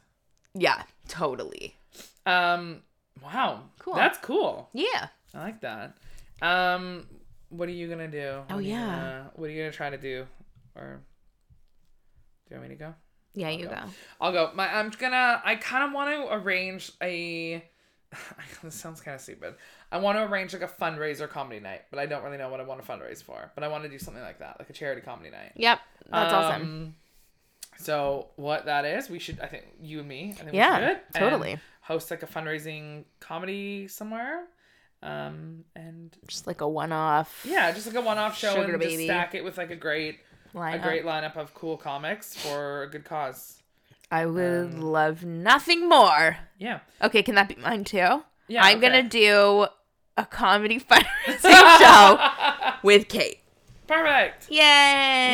Yeah, 0.53 0.83
totally. 1.07 1.75
Um, 2.25 2.81
wow, 3.23 3.63
Cool. 3.79 3.95
That's 3.95 4.17
cool. 4.19 4.69
Yeah. 4.73 5.07
I 5.33 5.39
like 5.39 5.61
that. 5.61 5.95
Um, 6.41 7.05
what 7.49 7.69
are 7.69 7.73
you 7.73 7.87
gonna 7.87 8.07
do? 8.09 8.41
Oh, 8.49 8.55
What 8.55 8.63
yeah. 8.65 8.85
gonna- 8.85 9.31
what 9.35 9.45
are 9.49 9.51
you 9.53 9.61
gonna 9.61 9.71
try 9.71 9.89
to 9.89 9.97
do? 9.97 10.25
Or 10.75 11.01
do 12.47 12.55
you 12.55 12.57
want 12.59 12.69
me 12.69 12.75
to 12.75 12.79
go? 12.79 12.93
Yeah, 13.33 13.49
you 13.49 13.65
go. 13.65 13.71
go. 13.75 13.81
I'll 14.19 14.31
go. 14.33 14.51
My 14.55 14.67
I'm 14.73 14.89
gonna. 14.89 15.41
I 15.45 15.55
kind 15.55 15.85
of 15.85 15.93
want 15.93 16.09
to 16.11 16.33
arrange 16.33 16.91
a. 17.01 17.63
this 18.63 18.75
sounds 18.75 18.99
kind 18.99 19.15
of 19.15 19.21
stupid. 19.21 19.55
I 19.89 19.99
want 19.99 20.17
to 20.17 20.23
arrange 20.25 20.51
like 20.51 20.61
a 20.63 20.67
fundraiser 20.67 21.29
comedy 21.29 21.61
night, 21.61 21.83
but 21.91 21.99
I 21.99 22.05
don't 22.07 22.23
really 22.23 22.37
know 22.37 22.49
what 22.49 22.59
I 22.59 22.63
want 22.63 22.83
to 22.83 22.91
fundraise 22.91 23.23
for. 23.23 23.49
But 23.55 23.63
I 23.63 23.69
want 23.69 23.83
to 23.83 23.89
do 23.89 23.97
something 23.99 24.21
like 24.21 24.39
that, 24.39 24.57
like 24.59 24.69
a 24.69 24.73
charity 24.73 24.99
comedy 25.01 25.29
night. 25.29 25.53
Yep. 25.55 25.79
That's 26.11 26.33
awesome. 26.33 26.95
So 27.81 28.27
what 28.35 28.65
that 28.65 28.85
is, 28.85 29.09
we 29.09 29.19
should. 29.19 29.39
I 29.39 29.47
think 29.47 29.65
you 29.81 29.99
and 29.99 30.07
me. 30.07 30.31
I 30.39 30.43
think 30.43 30.53
Yeah, 30.53 30.79
we 30.79 30.87
should 30.87 30.99
totally. 31.13 31.59
host 31.81 32.11
like 32.11 32.23
a 32.23 32.27
fundraising 32.27 33.05
comedy 33.19 33.87
somewhere. 33.87 34.43
Um 35.03 35.65
and 35.75 36.15
Just 36.27 36.45
like 36.47 36.61
a 36.61 36.67
one-off. 36.67 37.43
yeah, 37.47 37.71
just 37.71 37.87
like 37.87 37.95
a 37.95 38.01
one-off 38.01 38.37
show 38.37 38.53
Sugar 38.53 38.73
and 38.73 38.81
just 38.81 38.99
stack 39.03 39.33
it 39.33 39.43
with 39.43 39.57
like 39.57 39.71
a 39.71 39.75
great 39.75 40.19
lineup. 40.53 40.75
a 40.75 40.79
great 40.79 41.05
lineup 41.05 41.35
of 41.37 41.53
cool 41.55 41.75
comics 41.77 42.35
for 42.35 42.83
a 42.83 42.87
good 42.89 43.03
cause. 43.03 43.57
I 44.11 44.25
would 44.27 44.73
um, 44.75 44.81
love 44.81 45.23
nothing 45.23 45.87
more. 45.89 46.37
Yeah. 46.59 46.81
Okay, 47.01 47.23
can 47.23 47.33
that 47.35 47.47
be 47.47 47.55
mine 47.55 47.83
too? 47.83 48.23
Yeah. 48.47 48.63
I'm 48.63 48.77
okay. 48.77 48.89
gonna 48.89 49.09
do 49.09 49.65
a 50.17 50.25
comedy 50.25 50.79
fundraising 50.89 51.77
show 51.79 52.19
with 52.83 53.07
Kate. 53.07 53.39
Perfect. 53.91 54.49
Yay! 54.49 54.57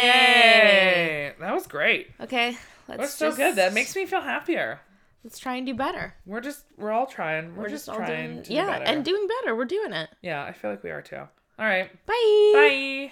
Yay! 0.03 1.33
That 1.39 1.53
was 1.53 1.67
great. 1.67 2.09
Okay, 2.19 2.57
That 2.87 2.99
let's 2.99 3.11
was 3.11 3.13
so 3.13 3.27
just, 3.27 3.37
good. 3.37 3.55
That 3.55 3.73
makes 3.73 3.95
me 3.95 4.05
feel 4.05 4.21
happier. 4.21 4.79
Let's 5.23 5.39
try 5.39 5.55
and 5.55 5.65
do 5.67 5.73
better. 5.73 6.13
We're 6.25 6.41
just 6.41 6.63
we're 6.77 6.91
all 6.91 7.05
trying. 7.05 7.55
We're, 7.55 7.63
We're 7.63 7.69
just, 7.69 7.85
just 7.85 7.89
all 7.89 7.97
trying 7.97 8.31
doing, 8.33 8.43
to 8.43 8.53
yeah, 8.53 8.65
do 8.65 8.71
better. 8.71 8.83
and 8.85 9.05
doing 9.05 9.27
better. 9.41 9.55
We're 9.55 9.65
doing 9.65 9.93
it. 9.93 10.09
yeah, 10.21 10.43
I 10.43 10.53
feel 10.53 10.71
like 10.71 10.83
we 10.83 10.89
are 10.91 11.01
too. 11.01 11.17
All 11.17 11.65
right. 11.65 11.89
Bye. 12.05 12.51
Bye. 12.53 13.11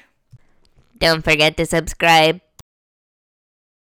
Don't 0.97 1.23
forget 1.23 1.57
to 1.57 1.65
subscribe. 1.65 2.39